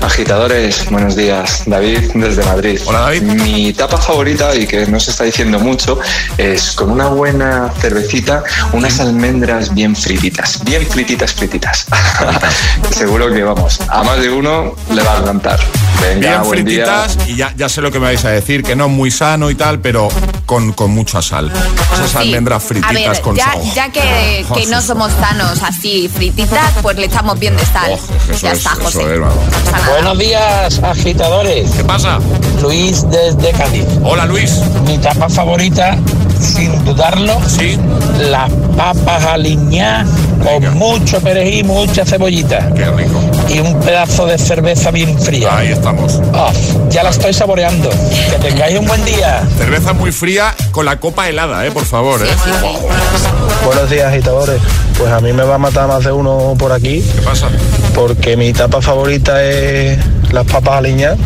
Agitadores, 0.00 0.88
buenos 0.90 1.16
días. 1.16 1.62
David 1.66 2.12
desde 2.14 2.44
Madrid. 2.44 2.80
Hola 2.86 3.00
David. 3.00 3.22
Mi 3.22 3.72
tapa 3.72 3.98
favorita 3.98 4.54
y 4.54 4.66
que 4.66 4.86
no 4.86 4.98
se 5.00 5.10
está 5.10 5.24
diciendo 5.24 5.58
mucho 5.58 5.98
es 6.38 6.72
con 6.72 6.90
una 6.90 7.08
buena 7.08 7.70
cervecita, 7.80 8.42
unas 8.72 9.00
almendras 9.00 9.74
bien 9.74 9.94
frititas, 9.94 10.62
bien 10.64 10.86
frititas, 10.86 11.32
frititas. 11.34 11.86
Seguro 12.90 13.32
que 13.32 13.42
vamos, 13.42 13.80
a 13.88 14.02
más 14.02 14.20
de 14.20 14.30
uno 14.30 14.74
le 14.92 15.02
va 15.02 15.16
a 15.16 15.18
encantar. 15.18 15.60
Venga, 16.00 16.28
Bien 16.30 16.42
buen 16.42 16.60
frititas 16.64 17.16
día. 17.26 17.26
y 17.34 17.36
ya, 17.36 17.54
ya 17.56 17.68
sé 17.68 17.80
lo 17.80 17.90
que 17.90 17.98
me 17.98 18.06
vais 18.06 18.24
a 18.24 18.30
decir, 18.30 18.62
que 18.62 18.76
no 18.76 18.88
muy 18.88 19.10
sano 19.10 19.50
y 19.50 19.54
tal, 19.54 19.80
pero 19.80 20.08
con, 20.44 20.72
con 20.72 20.90
mucha 20.92 21.20
sal. 21.22 21.50
Esas 21.94 22.10
Sí. 22.10 22.16
almendras 22.18 22.62
A 22.64 22.66
frititas 22.66 22.94
ver, 22.94 23.20
con 23.20 23.36
ya, 23.36 23.44
sal. 23.52 23.62
ya 23.74 23.88
que, 23.90 24.44
Oh, 24.48 24.54
que 24.54 24.66
no 24.66 24.80
somos 24.82 25.12
sanos 25.12 25.62
así 25.62 26.08
frititas, 26.14 26.72
pues 26.82 26.96
le 26.96 27.06
echamos 27.06 27.38
bien 27.38 27.56
de 27.56 27.64
sal. 27.66 27.92
Eso 27.92 28.40
ya 28.40 28.52
es, 28.52 28.58
está, 28.58 28.72
eso 28.74 28.82
José. 28.84 29.14
es, 29.14 29.20
vamos. 29.20 29.36
Buenos 29.90 30.18
días, 30.18 30.78
agitadores. 30.82 31.70
¿Qué 31.70 31.84
pasa? 31.84 32.18
Luis 32.62 33.04
desde 33.10 33.50
Cádiz. 33.52 33.84
Hola, 34.04 34.26
Luis. 34.26 34.60
Mi 34.86 34.98
tapa 34.98 35.28
favorita, 35.28 35.96
sin 36.40 36.84
dudarlo, 36.84 37.40
sí. 37.48 37.78
las 38.30 38.50
papas 38.76 39.24
aliñadas 39.24 40.08
con 40.42 40.74
mucho 40.78 41.20
perejil 41.20 41.64
mucha 41.64 42.04
cebollita. 42.04 42.72
Qué 42.74 42.84
rico. 42.90 43.20
Y 43.48 43.58
un 43.60 43.78
pedazo 43.80 44.26
de 44.26 44.38
cerveza 44.38 44.90
bien 44.90 45.18
fría. 45.20 45.56
Ahí 45.56 45.72
estamos. 45.86 46.20
Ya 46.90 47.02
la 47.02 47.10
estoy 47.10 47.32
saboreando. 47.32 47.88
Que 48.30 48.38
tengáis 48.40 48.78
un 48.78 48.86
buen 48.86 49.04
día. 49.04 49.46
Cerveza 49.56 49.92
muy 49.92 50.10
fría 50.10 50.54
con 50.72 50.84
la 50.84 50.98
copa 50.98 51.28
helada, 51.28 51.64
eh, 51.66 51.70
por 51.70 51.84
favor, 51.84 52.20
eh. 52.22 52.28
Buenos 53.64 53.88
días, 53.88 54.12
agitadores. 54.12 54.60
Pues 54.98 55.12
a 55.12 55.20
mí 55.20 55.32
me 55.32 55.44
va 55.44 55.56
a 55.56 55.58
matar 55.58 55.86
más 55.86 56.04
de 56.04 56.12
uno 56.12 56.54
por 56.58 56.72
aquí. 56.72 57.02
¿Qué 57.02 57.22
pasa? 57.22 57.48
Porque 57.94 58.36
mi 58.36 58.52
tapa 58.52 58.82
favorita 58.82 59.42
es 59.44 59.98
las 60.32 60.44
papas 60.46 60.78
aliñadas, 60.78 61.18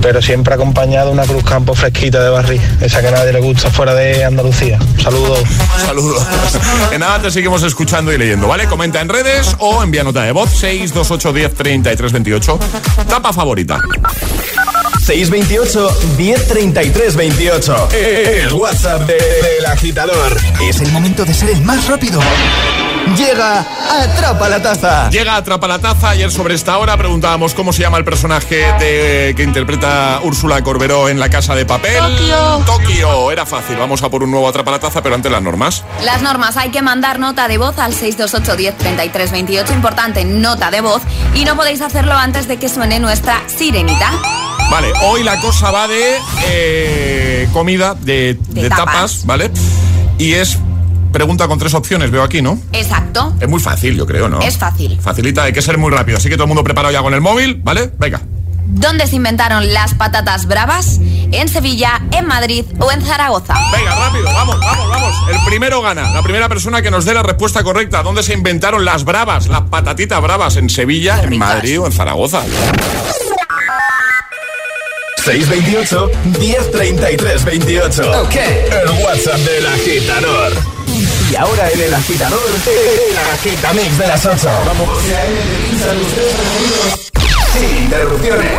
pero 0.00 0.20
siempre 0.22 0.54
acompañada 0.54 1.06
de 1.06 1.12
una 1.12 1.24
cruz 1.24 1.44
campo 1.44 1.74
fresquita 1.74 2.22
de 2.22 2.30
barril. 2.30 2.60
Esa 2.80 3.00
que 3.00 3.08
a 3.08 3.10
nadie 3.12 3.32
le 3.32 3.40
gusta 3.40 3.70
fuera 3.70 3.94
de 3.94 4.24
Andalucía. 4.24 4.78
Saludos. 5.02 5.40
Saludos. 5.84 6.22
En 6.92 7.00
nada 7.00 7.20
te 7.22 7.30
seguimos 7.30 7.62
escuchando 7.62 8.12
y 8.12 8.18
leyendo, 8.18 8.48
¿vale? 8.48 8.66
Comenta 8.66 9.00
en 9.00 9.08
redes 9.08 9.54
o 9.58 9.82
envía 9.82 10.02
nota 10.02 10.22
de 10.22 10.32
voz 10.32 10.50
628 10.50 11.32
10 11.32 11.54
33 11.54 12.12
28. 12.12 12.58
Tapa 13.08 13.32
favorita. 13.32 13.78
628 15.04 15.88
1033 16.18 17.16
28. 17.16 17.88
El 17.92 18.52
WhatsApp 18.54 19.02
de- 19.02 19.14
del 19.14 19.66
agitador. 19.66 20.36
Es 20.68 20.80
el 20.80 20.90
momento 20.92 21.24
de 21.24 21.34
ser 21.34 21.50
el 21.50 21.60
más 21.62 21.86
rápido. 21.88 22.20
Llega 23.16 23.66
Atrapa 23.90 24.48
la 24.48 24.62
Taza. 24.62 25.10
Llega 25.10 25.36
Atrapa 25.36 25.66
la 25.66 25.78
Taza. 25.78 26.10
Ayer 26.10 26.30
sobre 26.30 26.54
esta 26.54 26.78
hora 26.78 26.96
preguntábamos 26.96 27.54
cómo 27.54 27.72
se 27.72 27.82
llama 27.82 27.98
el 27.98 28.04
personaje 28.04 28.72
de, 28.78 29.34
que 29.36 29.42
interpreta 29.42 30.20
Úrsula 30.22 30.62
Corberó 30.62 31.08
en 31.08 31.18
La 31.18 31.28
Casa 31.28 31.54
de 31.54 31.66
Papel. 31.66 31.98
Tokio. 31.98 32.62
Tokio. 32.66 33.32
Era 33.32 33.46
fácil. 33.46 33.76
Vamos 33.76 34.02
a 34.02 34.10
por 34.10 34.22
un 34.22 34.30
nuevo 34.30 34.48
Atrapa 34.48 34.70
la 34.70 34.78
Taza, 34.78 35.02
pero 35.02 35.14
antes 35.14 35.30
las 35.30 35.42
normas. 35.42 35.84
Las 36.04 36.22
normas, 36.22 36.56
hay 36.56 36.70
que 36.70 36.82
mandar 36.82 37.18
nota 37.18 37.48
de 37.48 37.58
voz 37.58 37.78
al 37.78 37.92
628 37.94 38.56
10 38.56 38.76
33 38.78 39.32
28. 39.32 39.72
Importante, 39.72 40.24
nota 40.24 40.70
de 40.70 40.80
voz. 40.80 41.02
Y 41.34 41.44
no 41.44 41.56
podéis 41.56 41.80
hacerlo 41.80 42.12
antes 42.12 42.46
de 42.46 42.58
que 42.58 42.68
suene 42.68 43.00
nuestra 43.00 43.42
sirenita. 43.48 44.12
Vale, 44.70 44.92
hoy 45.02 45.24
la 45.24 45.40
cosa 45.40 45.72
va 45.72 45.88
de 45.88 46.20
eh, 46.46 47.48
comida, 47.52 47.94
de, 47.94 48.38
de 48.50 48.68
tapas. 48.68 48.86
tapas. 48.86 49.26
¿vale? 49.26 49.50
Y 50.16 50.34
es 50.34 50.58
pregunta 51.12 51.48
con 51.48 51.58
tres 51.58 51.74
opciones, 51.74 52.10
veo 52.10 52.22
aquí, 52.22 52.42
¿no? 52.42 52.58
Exacto. 52.72 53.34
Es 53.40 53.48
muy 53.48 53.60
fácil, 53.60 53.96
yo 53.96 54.06
creo, 54.06 54.28
¿no? 54.28 54.40
Es 54.40 54.58
fácil. 54.58 54.98
Facilita, 55.00 55.44
hay 55.44 55.52
que 55.52 55.62
ser 55.62 55.78
muy 55.78 55.90
rápido. 55.90 56.18
Así 56.18 56.28
que 56.28 56.36
todo 56.36 56.44
el 56.44 56.48
mundo 56.48 56.64
preparado 56.64 56.92
ya 56.92 57.02
con 57.02 57.14
el 57.14 57.20
móvil, 57.20 57.60
¿vale? 57.62 57.90
Venga. 57.98 58.20
¿Dónde 58.72 59.06
se 59.08 59.16
inventaron 59.16 59.72
las 59.74 59.94
patatas 59.94 60.46
bravas? 60.46 61.00
¿En 61.32 61.48
Sevilla, 61.48 62.00
en 62.12 62.26
Madrid 62.26 62.64
o 62.78 62.92
en 62.92 63.02
Zaragoza? 63.02 63.54
Venga, 63.76 63.94
rápido, 63.96 64.24
vamos, 64.26 64.60
vamos, 64.60 64.88
vamos. 64.88 65.14
El 65.28 65.44
primero 65.44 65.82
gana. 65.82 66.10
La 66.10 66.22
primera 66.22 66.48
persona 66.48 66.80
que 66.80 66.90
nos 66.90 67.04
dé 67.04 67.12
la 67.12 67.24
respuesta 67.24 67.64
correcta. 67.64 68.02
¿Dónde 68.02 68.22
se 68.22 68.32
inventaron 68.32 68.84
las 68.84 69.04
bravas, 69.04 69.48
las 69.48 69.62
patatitas 69.62 70.20
bravas? 70.22 70.56
¿En 70.56 70.70
Sevilla, 70.70 71.20
en 71.22 71.36
Madrid 71.36 71.80
o 71.80 71.86
en 71.86 71.92
Zaragoza? 71.92 72.42
628 75.24 76.10
1033 76.38 77.44
28. 77.44 78.22
Ok. 78.22 78.34
El 78.36 79.04
WhatsApp 79.04 79.38
del 79.40 79.66
agitador. 79.66 80.79
Y 81.30 81.36
ahora 81.36 81.70
en 81.70 81.80
el 81.80 81.94
agitador, 81.94 82.40
el 82.66 83.18
agitamix 83.32 83.98
de 83.98 84.06
las 84.08 84.26
8. 84.26 84.50
Vamos. 84.66 84.88
Sin 87.52 87.84
interrupciones. 87.84 88.50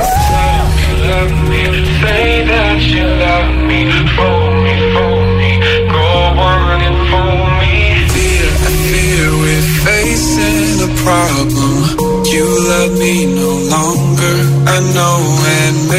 You 12.32 12.46
love 12.46 12.98
me, 12.98 13.26
no 13.26 13.52
longer, 13.76 14.38
I 14.66 14.80
know, 14.94 15.20
and 15.60 15.92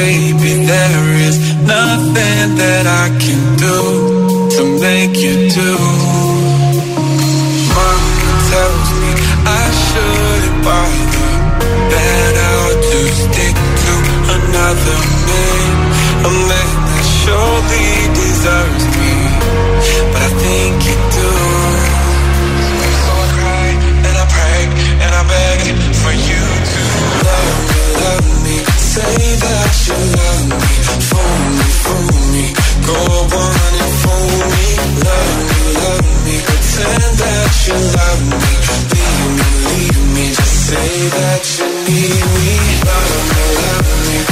there 0.66 1.12
is 1.28 1.38
nothing 1.66 2.56
that 2.56 2.86
I 2.86 3.08
can 3.18 3.56
do 3.58 4.48
to 4.56 4.62
make 4.80 5.14
you 5.18 5.50
do. 5.50 6.31
Another 14.82 15.00
man 15.28 16.26
A 16.26 16.30
man 16.48 16.70
that 16.90 17.06
surely 17.22 17.90
deserves 18.14 18.84
me. 18.98 19.14
But 20.12 20.22
I 20.22 20.30
think 20.42 20.74
you 20.86 20.96
do 21.18 21.30
So 23.02 23.10
I 23.12 23.26
cry 23.36 23.68
and 24.06 24.16
I 24.18 24.26
pray 24.34 24.60
and 25.02 25.12
I 25.14 25.22
beg 25.30 25.60
For 26.02 26.14
you 26.14 26.42
to 26.72 26.82
love 27.26 27.58
me, 27.68 27.82
love 28.02 28.28
me. 28.44 28.56
Say 28.92 29.18
that 29.44 29.72
you 29.86 29.98
love 30.18 30.42
me. 30.50 30.58
Fool 31.08 31.38
me, 31.58 31.68
fool 31.82 32.12
me. 32.34 32.44
Go 32.86 32.98
on 33.38 33.72
and 33.82 33.94
fool 34.02 34.36
me. 34.52 34.66
Love 35.06 35.38
me, 35.48 35.60
love 35.82 36.10
me. 36.26 36.36
Pretend 36.46 37.12
that 37.22 37.54
you 37.66 37.78
love 37.98 38.22
me. 38.30 38.52
Leave 38.92 39.28
me, 39.38 39.48
leave 39.70 40.02
me. 40.14 40.24
Just 40.36 40.56
say 40.68 40.92
that 41.16 41.42
you 41.56 41.66
need 41.88 42.24
me, 42.36 42.52
love 42.84 43.16
me, 43.30 43.42
love 43.62 43.90
me. 44.08 44.31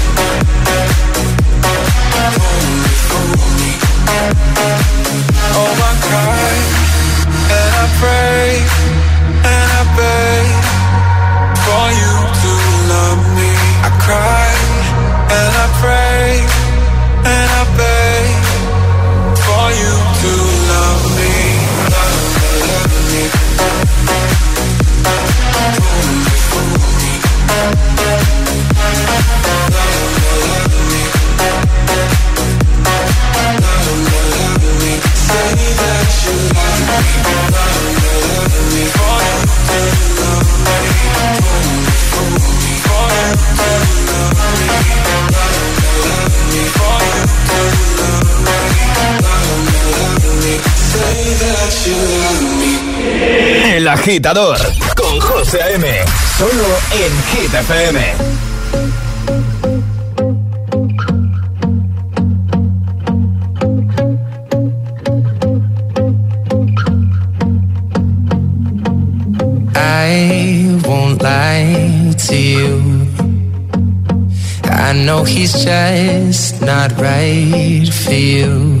agitador 54.11 54.57
con 54.97 55.21
José 55.21 55.59
M. 55.75 55.87
Solo 56.37 56.67
en 56.91 57.13
Hit 57.31 57.53
FM. 57.53 59.01
I 69.75 70.77
won't 70.85 71.21
lie 71.21 72.13
to 72.27 72.35
you. 72.35 73.07
I 74.65 74.91
know 75.05 75.23
he's 75.23 75.53
just 75.63 76.61
not 76.61 76.91
right 76.99 77.87
for 77.93 78.11
you. 78.13 78.80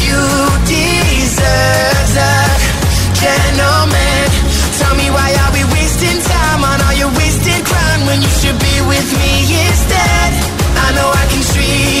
gentleman. 3.21 4.25
Tell 4.81 4.95
me 4.97 5.07
why 5.13 5.29
are 5.45 5.53
we 5.53 5.63
wasting 5.77 6.19
time 6.25 6.61
on 6.65 6.77
all 6.81 6.95
your 6.97 7.13
wasted 7.21 7.61
crown 7.69 7.99
when 8.09 8.21
you 8.21 8.31
should 8.41 8.57
be 8.57 8.75
with 8.89 9.07
me 9.21 9.33
instead? 9.69 10.29
I 10.85 10.87
know 10.97 11.07
I 11.13 11.25
can 11.29 11.41
treat 11.53 12.00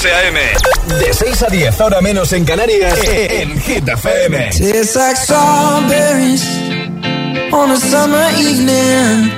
José 0.00 0.14
A.M. 0.14 0.40
De 0.98 1.12
6 1.12 1.42
a 1.42 1.46
10, 1.48 1.80
ahora 1.82 2.00
menos 2.00 2.32
en 2.32 2.46
Canarias, 2.46 2.98
en 3.06 3.60
Hit 3.60 3.86
FM. 3.86 4.48
Tastes 4.48 4.96
like 4.96 5.14
strawberries 5.14 6.42
on 7.52 7.70
a 7.70 7.76
summer 7.76 8.30
evening. 8.38 9.30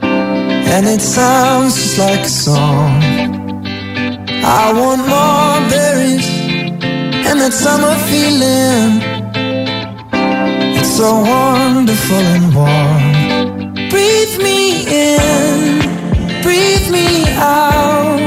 And 0.00 0.88
it 0.88 1.02
sounds 1.02 1.74
just 1.74 1.98
like 1.98 2.20
a 2.20 2.28
song. 2.30 3.02
I 4.42 4.72
want 4.72 5.06
more 5.06 5.60
berries 5.68 6.26
and 7.28 7.38
that 7.42 7.52
summer 7.52 7.94
feeling. 8.08 9.02
It's 10.78 10.96
so 10.96 11.12
wonderful 11.20 12.16
and 12.16 12.54
warm. 12.54 13.74
Breathe 13.90 14.38
me 14.42 14.86
in, 14.86 16.42
breathe 16.42 16.90
me 16.90 17.26
out. 17.36 18.17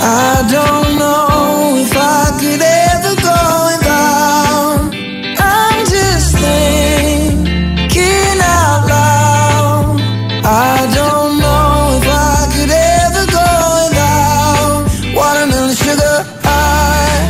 I 0.00 0.46
don't 0.50 0.98
know 0.98 1.76
if 1.84 1.92
I 1.96 2.36
could 2.40 2.62
ever 2.62 3.14
go 3.28 3.40
without. 3.68 4.94
I'm 5.38 5.80
just 5.86 6.28
thinking 6.42 8.38
out 8.42 8.82
loud. 8.94 10.00
I 10.44 10.86
don't 10.98 11.32
know 11.38 11.98
if 11.98 12.06
I 12.08 12.48
could 12.54 12.72
ever 13.02 13.24
go 13.38 13.48
without 13.80 14.84
watermelon 15.14 15.74
sugar 15.76 16.16
high, 16.42 17.22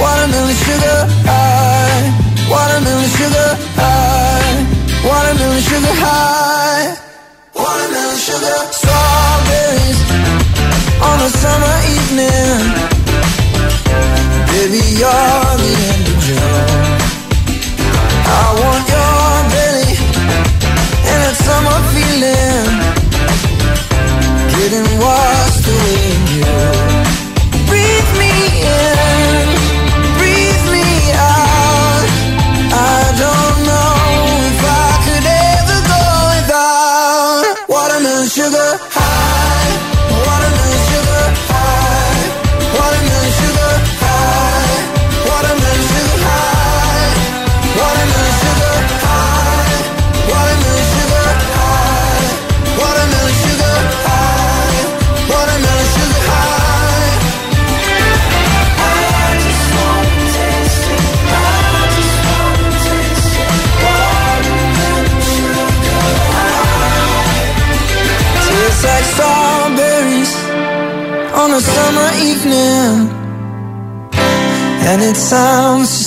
watermelon 0.00 0.56
sugar 0.64 1.22
watermelon 2.52 3.08
sugar 3.16 3.50
high, 3.80 4.56
watermelon 5.04 5.60
sugar 5.68 5.94
high, 6.04 6.96
watermelon 7.54 8.18
sugar 8.26 8.58
strawberries 8.78 9.98
on 11.00 11.20
a 11.20 11.30
summer. 11.30 11.81
Baby, 14.72 14.86
you're 14.96 15.56
the 15.60 15.72
end 15.92 16.06
of 16.08 16.16
June. 16.24 16.38
I 18.24 18.44
want 18.56 18.84
your 18.88 19.34
belly 19.52 19.92
and 21.10 21.20
that 21.24 21.36
summer 21.44 21.78
feeling. 21.92 22.68
Getting 24.56 24.88
washed 24.98 25.68
away 25.68 26.00
in 26.14 26.22
you. 26.38 26.81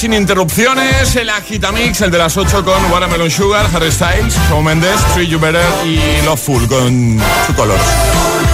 sin 0.00 0.14
interrupciones, 0.14 1.14
el 1.16 1.28
Agitamix, 1.28 2.00
el 2.00 2.10
de 2.10 2.16
las 2.16 2.34
8 2.34 2.64
con 2.64 2.90
Watermelon 2.90 3.30
Sugar, 3.30 3.66
Harry 3.74 3.92
Styles, 3.92 4.34
Shawn 4.48 4.64
Mendes, 4.64 4.98
Treat 5.12 5.28
You 5.28 5.38
Better 5.38 5.62
y 5.84 6.24
Loveful 6.24 6.66
con 6.68 7.20
su 7.46 7.54
color. 7.54 7.78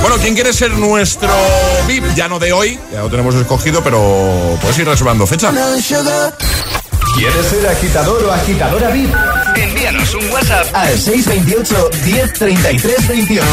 Bueno, 0.01 0.17
¿quién 0.17 0.35
quiere 0.35 0.53
ser 0.53 0.73
nuestro 0.73 1.31
VIP? 1.87 2.03
Ya 2.17 2.27
no 2.27 2.41
de 2.41 2.53
hoy, 2.53 2.77
ya 2.93 3.03
lo 3.03 3.11
tenemos 3.11 3.33
escogido, 3.37 3.81
pero 3.85 4.59
puedes 4.61 4.77
ir 4.77 4.89
reservando 4.89 5.25
fecha. 5.25 5.53
¿Quieres 7.15 7.47
ser 7.47 7.69
agitador 7.69 8.25
o 8.25 8.33
agitadora 8.33 8.91
VIP? 8.91 9.15
Envíanos 9.55 10.15
un 10.17 10.29
WhatsApp 10.31 10.67
al 10.75 10.99
628 10.99 11.91
1033 12.07 13.09
28. 13.09 13.47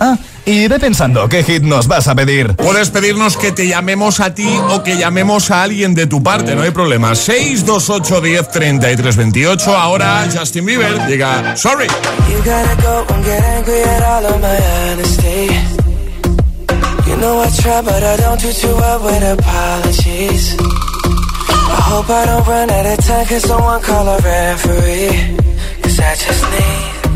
Ah, 0.00 0.18
y 0.44 0.68
ve 0.68 0.78
pensando 0.78 1.28
qué 1.28 1.44
hit 1.44 1.62
nos 1.62 1.86
vas 1.86 2.08
a 2.08 2.14
pedir. 2.14 2.54
Puedes 2.56 2.90
pedirnos 2.90 3.36
que 3.36 3.52
te 3.52 3.66
llamemos 3.68 4.20
a 4.20 4.34
ti 4.34 4.48
o 4.70 4.82
que 4.82 4.96
llamemos 4.96 5.50
a 5.50 5.62
alguien 5.62 5.94
de 5.94 6.06
tu 6.06 6.22
parte, 6.22 6.54
no 6.54 6.62
hay 6.62 6.70
problema. 6.70 7.14
628 7.14 8.20
10 8.20 8.50
33 8.50 9.16
28. 9.16 9.76
Ahora 9.76 10.26
Justin 10.32 10.66
Bieber 10.66 11.06
llega 11.06 11.56
Sorry. 11.56 11.86
You 11.86 12.38
gotta 12.44 12.82
go 12.82 13.14
and 13.14 13.24
get 13.24 13.44
angry 13.44 13.82
at 13.82 14.02
all 14.02 14.26
of 14.26 14.40
my 14.40 14.58
honesty. 14.90 15.82
You 17.06 17.16
know 17.18 17.42
I 17.42 17.50
try, 17.60 17.82
but 17.82 18.02
I 18.02 18.16
don't 18.16 18.40
do 18.40 18.52
too 18.52 18.74
well 18.76 19.00
with 19.00 19.38
apologies. 19.38 20.56
I 20.58 21.80
hope 21.90 22.10
I 22.10 22.26
don't 22.26 22.46
run 22.46 22.70
out 22.70 22.86
of 22.86 23.04
time, 23.04 23.26
cause 23.26 23.42
someone 23.42 23.82
call 23.82 24.08
a 24.08 24.18
referee. 24.18 25.36
Cause 25.82 26.00
I 26.00 26.14
just 26.14 26.42
need 26.50 26.91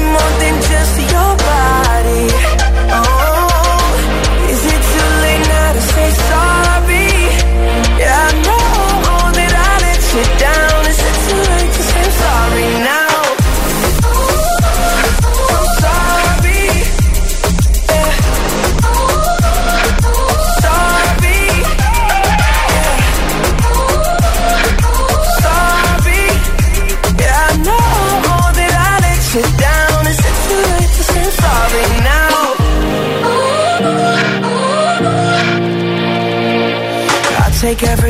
more 0.00 0.32
than 0.40 0.54
just 0.62 1.12
your 1.12 1.41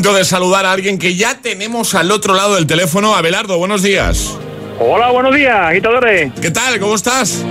momento 0.00 0.16
de 0.16 0.24
saludar 0.24 0.64
a 0.64 0.72
alguien 0.72 0.98
que 0.98 1.14
ya 1.14 1.42
tenemos 1.42 1.94
al 1.94 2.10
otro 2.10 2.32
lado 2.32 2.54
del 2.54 2.66
teléfono. 2.66 3.14
Abelardo, 3.14 3.58
buenos 3.58 3.82
días. 3.82 4.30
Hola, 4.78 5.10
buenos 5.10 5.34
días, 5.34 5.54
agitadores. 5.60 6.32
¿Qué 6.40 6.50
tal? 6.50 6.80
¿Cómo 6.80 6.94
estás? 6.94 7.44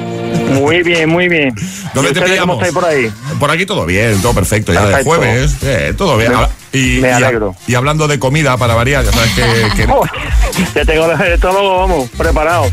Muy 0.53 0.81
bien, 0.81 1.07
muy 1.09 1.27
bien. 1.27 1.53
¿Dónde 1.93 2.09
¿Y 2.09 2.13
te 2.15 2.21
pillamos? 2.21 2.55
¿Cómo 2.57 2.65
estáis 2.65 2.73
por 2.73 2.85
ahí? 2.85 3.11
Por 3.39 3.51
aquí 3.51 3.67
todo 3.67 3.85
bien, 3.85 4.19
todo 4.23 4.33
perfecto. 4.33 4.73
Ya 4.73 4.83
de 4.83 5.03
jueves, 5.03 5.57
eh, 5.61 5.93
todo 5.95 6.17
bien. 6.17 6.31
Me- 6.31 6.79
y, 6.79 7.05
alegro. 7.05 7.55
y 7.67 7.75
hablando 7.75 8.07
de 8.07 8.17
comida 8.17 8.57
para 8.57 8.73
variar, 8.73 9.05
ya 9.05 9.11
sabes 9.11 9.31
que... 9.33 9.43
que- 9.85 10.65
ya 10.73 10.85
tengo 10.85 11.05
el 11.05 11.31
estómago, 11.33 11.77
vamos, 11.77 12.09
preparado. 12.17 12.65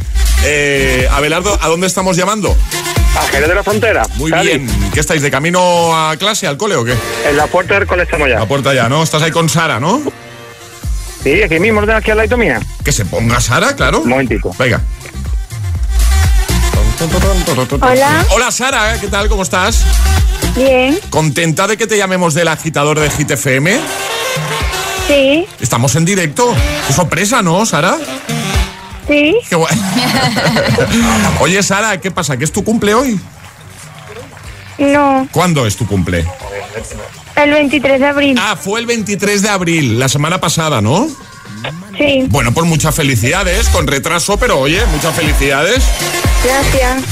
Eh, 0.42 1.06
Abelardo, 1.12 1.58
¿a 1.60 1.68
dónde 1.68 1.86
estamos 1.86 2.16
llamando? 2.16 2.56
A 3.18 3.26
Jerez 3.28 3.48
de 3.48 3.54
la 3.54 3.62
Frontera. 3.62 4.02
Muy 4.16 4.30
Cádiz. 4.30 4.50
bien. 4.50 4.90
¿Qué 4.92 5.00
estáis, 5.00 5.22
de 5.22 5.30
camino 5.30 5.96
a 5.96 6.16
clase, 6.16 6.46
al 6.46 6.56
cole 6.56 6.76
o 6.76 6.84
qué? 6.84 6.94
En 7.28 7.36
la 7.36 7.46
puerta 7.46 7.74
del 7.78 7.86
cole 7.86 8.02
estamos 8.02 8.28
ya. 8.28 8.38
La 8.38 8.46
puerta 8.46 8.74
ya, 8.74 8.88
¿no? 8.88 9.02
Estás 9.02 9.22
ahí 9.22 9.30
con 9.30 9.48
Sara, 9.48 9.80
¿no? 9.80 10.02
Sí, 11.22 11.42
aquí 11.42 11.58
mismo, 11.58 11.80
ordenas 11.80 12.02
aquí 12.02 12.10
al 12.10 12.18
lado 12.18 12.36
mía. 12.36 12.60
Que 12.84 12.92
se 12.92 13.04
ponga 13.04 13.40
Sara, 13.40 13.74
claro. 13.74 14.00
Un 14.00 14.10
momentito. 14.10 14.50
Venga. 14.58 14.80
Hola. 17.80 18.24
Hola 18.30 18.50
Sara, 18.50 18.94
¿eh? 18.94 18.98
¿qué 19.00 19.08
tal? 19.08 19.28
¿Cómo 19.28 19.42
estás? 19.42 19.82
Bien. 20.54 20.98
¿Contenta 21.10 21.66
de 21.66 21.76
que 21.76 21.86
te 21.86 21.98
llamemos 21.98 22.32
del 22.34 22.48
agitador 22.48 22.98
de 23.00 23.10
Hit 23.10 23.30
FM? 23.32 23.78
Sí. 25.06 25.46
Estamos 25.60 25.94
en 25.96 26.04
directo. 26.04 26.54
Qué 26.86 26.92
sorpresa, 26.92 27.42
¿no, 27.42 27.66
Sara? 27.66 27.96
Sí. 29.08 29.36
Qué 29.48 29.54
guay. 29.54 29.74
Oye, 31.40 31.62
Sara, 31.62 32.00
¿qué 32.00 32.10
pasa? 32.10 32.36
¿Que 32.36 32.44
es 32.44 32.52
tu 32.52 32.64
cumple 32.64 32.94
hoy? 32.94 33.20
No. 34.78 35.28
¿Cuándo 35.30 35.66
es 35.66 35.76
tu 35.76 35.86
cumple? 35.86 36.26
El 37.36 37.50
23 37.50 38.00
de 38.00 38.06
abril. 38.06 38.38
Ah, 38.40 38.56
fue 38.56 38.80
el 38.80 38.86
23 38.86 39.42
de 39.42 39.48
abril, 39.48 39.98
la 39.98 40.08
semana 40.08 40.40
pasada, 40.40 40.80
¿no? 40.80 41.08
Sí. 41.96 42.24
Bueno, 42.28 42.52
pues 42.52 42.66
muchas 42.66 42.94
felicidades, 42.94 43.68
con 43.68 43.86
retraso, 43.86 44.36
pero 44.38 44.58
oye, 44.58 44.84
muchas 44.86 45.14
felicidades. 45.14 45.82
Gracias. 46.44 47.02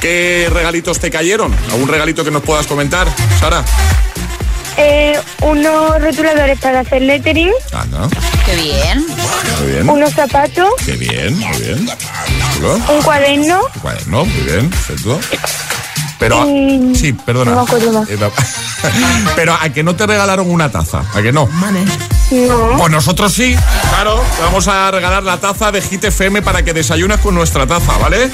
¿Qué 0.00 0.48
regalitos 0.52 0.98
te 0.98 1.10
cayeron? 1.10 1.54
¿Algún 1.70 1.88
regalito 1.88 2.24
que 2.24 2.30
nos 2.30 2.42
puedas 2.42 2.66
comentar, 2.66 3.08
Sara? 3.38 3.64
Eh, 4.76 5.18
unos 5.42 6.00
rotuladores 6.00 6.58
para 6.58 6.80
hacer 6.80 7.02
lettering, 7.02 7.50
Anda, 7.72 8.08
Qué 8.46 8.56
bien. 8.56 9.06
muy 9.60 9.70
bien. 9.72 9.88
unos 9.90 10.12
zapatos, 10.12 10.68
Qué 10.84 10.92
bien, 10.92 11.38
muy 11.38 11.58
bien. 11.58 11.88
Chulo. 12.54 12.74
un 12.88 13.02
cuaderno. 13.02 13.60
Bueno, 13.82 14.24
muy 14.24 14.40
bien, 14.44 14.70
perfecto. 14.70 15.20
Pero, 16.18 16.46
Y- 16.48 16.94
sí, 16.94 17.12
perdona. 17.12 17.50
no 17.50 17.56
me 17.58 17.62
acuerdo 17.64 17.92
más. 17.92 18.08
No. 18.10 18.30
Pero 19.36 19.54
a 19.60 19.68
que 19.70 19.82
no 19.82 19.94
te 19.94 20.06
regalaron 20.06 20.50
una 20.50 20.70
taza, 20.70 21.02
a 21.14 21.20
que 21.22 21.32
no. 21.32 21.48
No. 22.30 22.76
Pues 22.78 22.90
nosotros 22.90 23.32
sí, 23.32 23.54
claro. 23.90 24.24
Te 24.36 24.42
vamos 24.42 24.66
a 24.68 24.90
regalar 24.90 25.22
la 25.22 25.36
taza 25.38 25.70
de 25.70 25.82
Hit 25.82 26.04
FM 26.04 26.40
para 26.42 26.62
que 26.62 26.72
desayunes 26.72 27.18
con 27.18 27.34
nuestra 27.34 27.66
taza, 27.66 27.98
¿vale? 27.98 28.30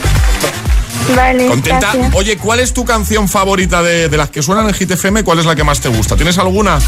Vale. 1.14 1.46
¿Contenta? 1.46 1.92
gracias. 1.92 2.14
Oye, 2.14 2.36
¿cuál 2.36 2.61
es 2.61 2.72
tu 2.74 2.84
canción 2.84 3.28
favorita 3.28 3.82
de, 3.82 4.09
de 4.09 4.16
las 4.16 4.30
que 4.30 4.42
suenan 4.42 4.68
en 4.68 4.74
Hit 4.74 4.90
FM? 4.90 5.24
¿Cuál 5.24 5.38
es 5.38 5.46
la 5.46 5.54
que 5.56 5.64
más 5.64 5.80
te 5.80 5.88
gusta? 5.88 6.16
¿Tienes 6.16 6.38
alguna? 6.38 6.78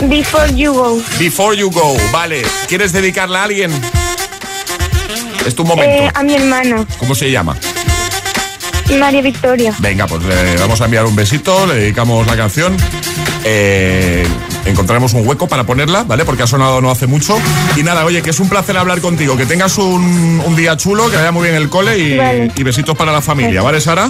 Before 0.00 0.52
you 0.54 0.72
go. 0.72 1.00
Before 1.18 1.56
You 1.56 1.70
Go, 1.70 1.96
vale. 2.12 2.42
¿Quieres 2.68 2.92
dedicarla 2.92 3.40
a 3.40 3.44
alguien? 3.44 3.70
Es 5.46 5.54
tu 5.54 5.64
momento. 5.64 6.04
Eh, 6.04 6.10
a 6.12 6.22
mi 6.22 6.34
hermano, 6.34 6.86
¿Cómo 6.98 7.14
se 7.14 7.30
llama? 7.30 7.56
María 8.98 9.22
Victoria. 9.22 9.74
Venga, 9.78 10.06
pues 10.06 10.22
le 10.24 10.56
vamos 10.56 10.80
a 10.80 10.84
enviar 10.86 11.04
un 11.06 11.16
besito, 11.16 11.66
le 11.66 11.74
dedicamos 11.74 12.26
la 12.26 12.36
canción. 12.36 12.76
Eh, 13.44 14.26
encontraremos 14.66 15.12
un 15.14 15.26
hueco 15.26 15.46
para 15.48 15.64
ponerla, 15.64 16.04
¿vale? 16.04 16.24
Porque 16.24 16.42
ha 16.42 16.46
sonado 16.46 16.80
no 16.80 16.90
hace 16.90 17.06
mucho. 17.06 17.36
Y 17.76 17.82
nada, 17.82 18.04
oye, 18.04 18.22
que 18.22 18.30
es 18.30 18.40
un 18.40 18.48
placer 18.48 18.76
hablar 18.76 19.00
contigo. 19.00 19.36
Que 19.36 19.46
tengas 19.46 19.78
un, 19.78 20.42
un 20.44 20.56
día 20.56 20.76
chulo, 20.76 21.10
que 21.10 21.16
vaya 21.16 21.32
muy 21.32 21.44
bien 21.44 21.54
el 21.54 21.68
cole 21.68 21.98
y, 21.98 22.16
Vale. 22.16 22.52
y 22.54 22.62
besitos 22.62 22.96
para 22.96 23.12
la 23.12 23.20
familia, 23.22 23.62
¿vale, 23.62 23.80
Sara? 23.80 24.08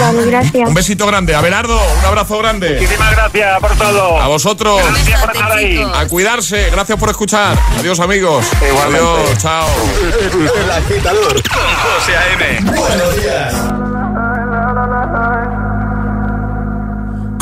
Vale, 0.00 0.24
gracias. 0.26 0.68
Un 0.68 0.74
besito 0.74 1.06
grande. 1.06 1.34
Abelardo, 1.34 1.78
un 1.98 2.04
abrazo 2.04 2.38
grande. 2.38 2.74
Muchísimas 2.80 3.10
gracias 3.12 3.60
por 3.60 3.76
todo. 3.76 4.20
A 4.20 4.26
vosotros. 4.28 4.80
Gracias 4.82 5.20
por 5.20 5.30
estar 5.34 5.52
ahí. 5.52 5.82
A 5.94 6.06
cuidarse. 6.08 6.70
Gracias 6.70 6.98
por 6.98 7.10
escuchar. 7.10 7.58
Adiós, 7.78 8.00
amigos. 8.00 8.46
Igualmente. 8.66 9.06
Adiós, 9.06 9.38
chao. 9.38 9.68
El 10.64 10.70
agitador 10.70 11.34
con 11.42 11.62
José 11.62 12.16
A.M. 12.16 12.70
Buenos 12.74 13.16
días. 13.16 13.81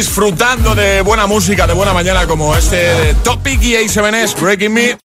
Disfrutando 0.00 0.74
de 0.74 1.02
buena 1.02 1.26
música, 1.26 1.66
de 1.66 1.74
buena 1.74 1.92
mañana 1.92 2.26
como 2.26 2.56
este 2.56 3.14
Topic 3.22 3.62
y 3.62 3.74
A7S 3.74 4.34
Breaking 4.40 4.72
Me. 4.72 5.00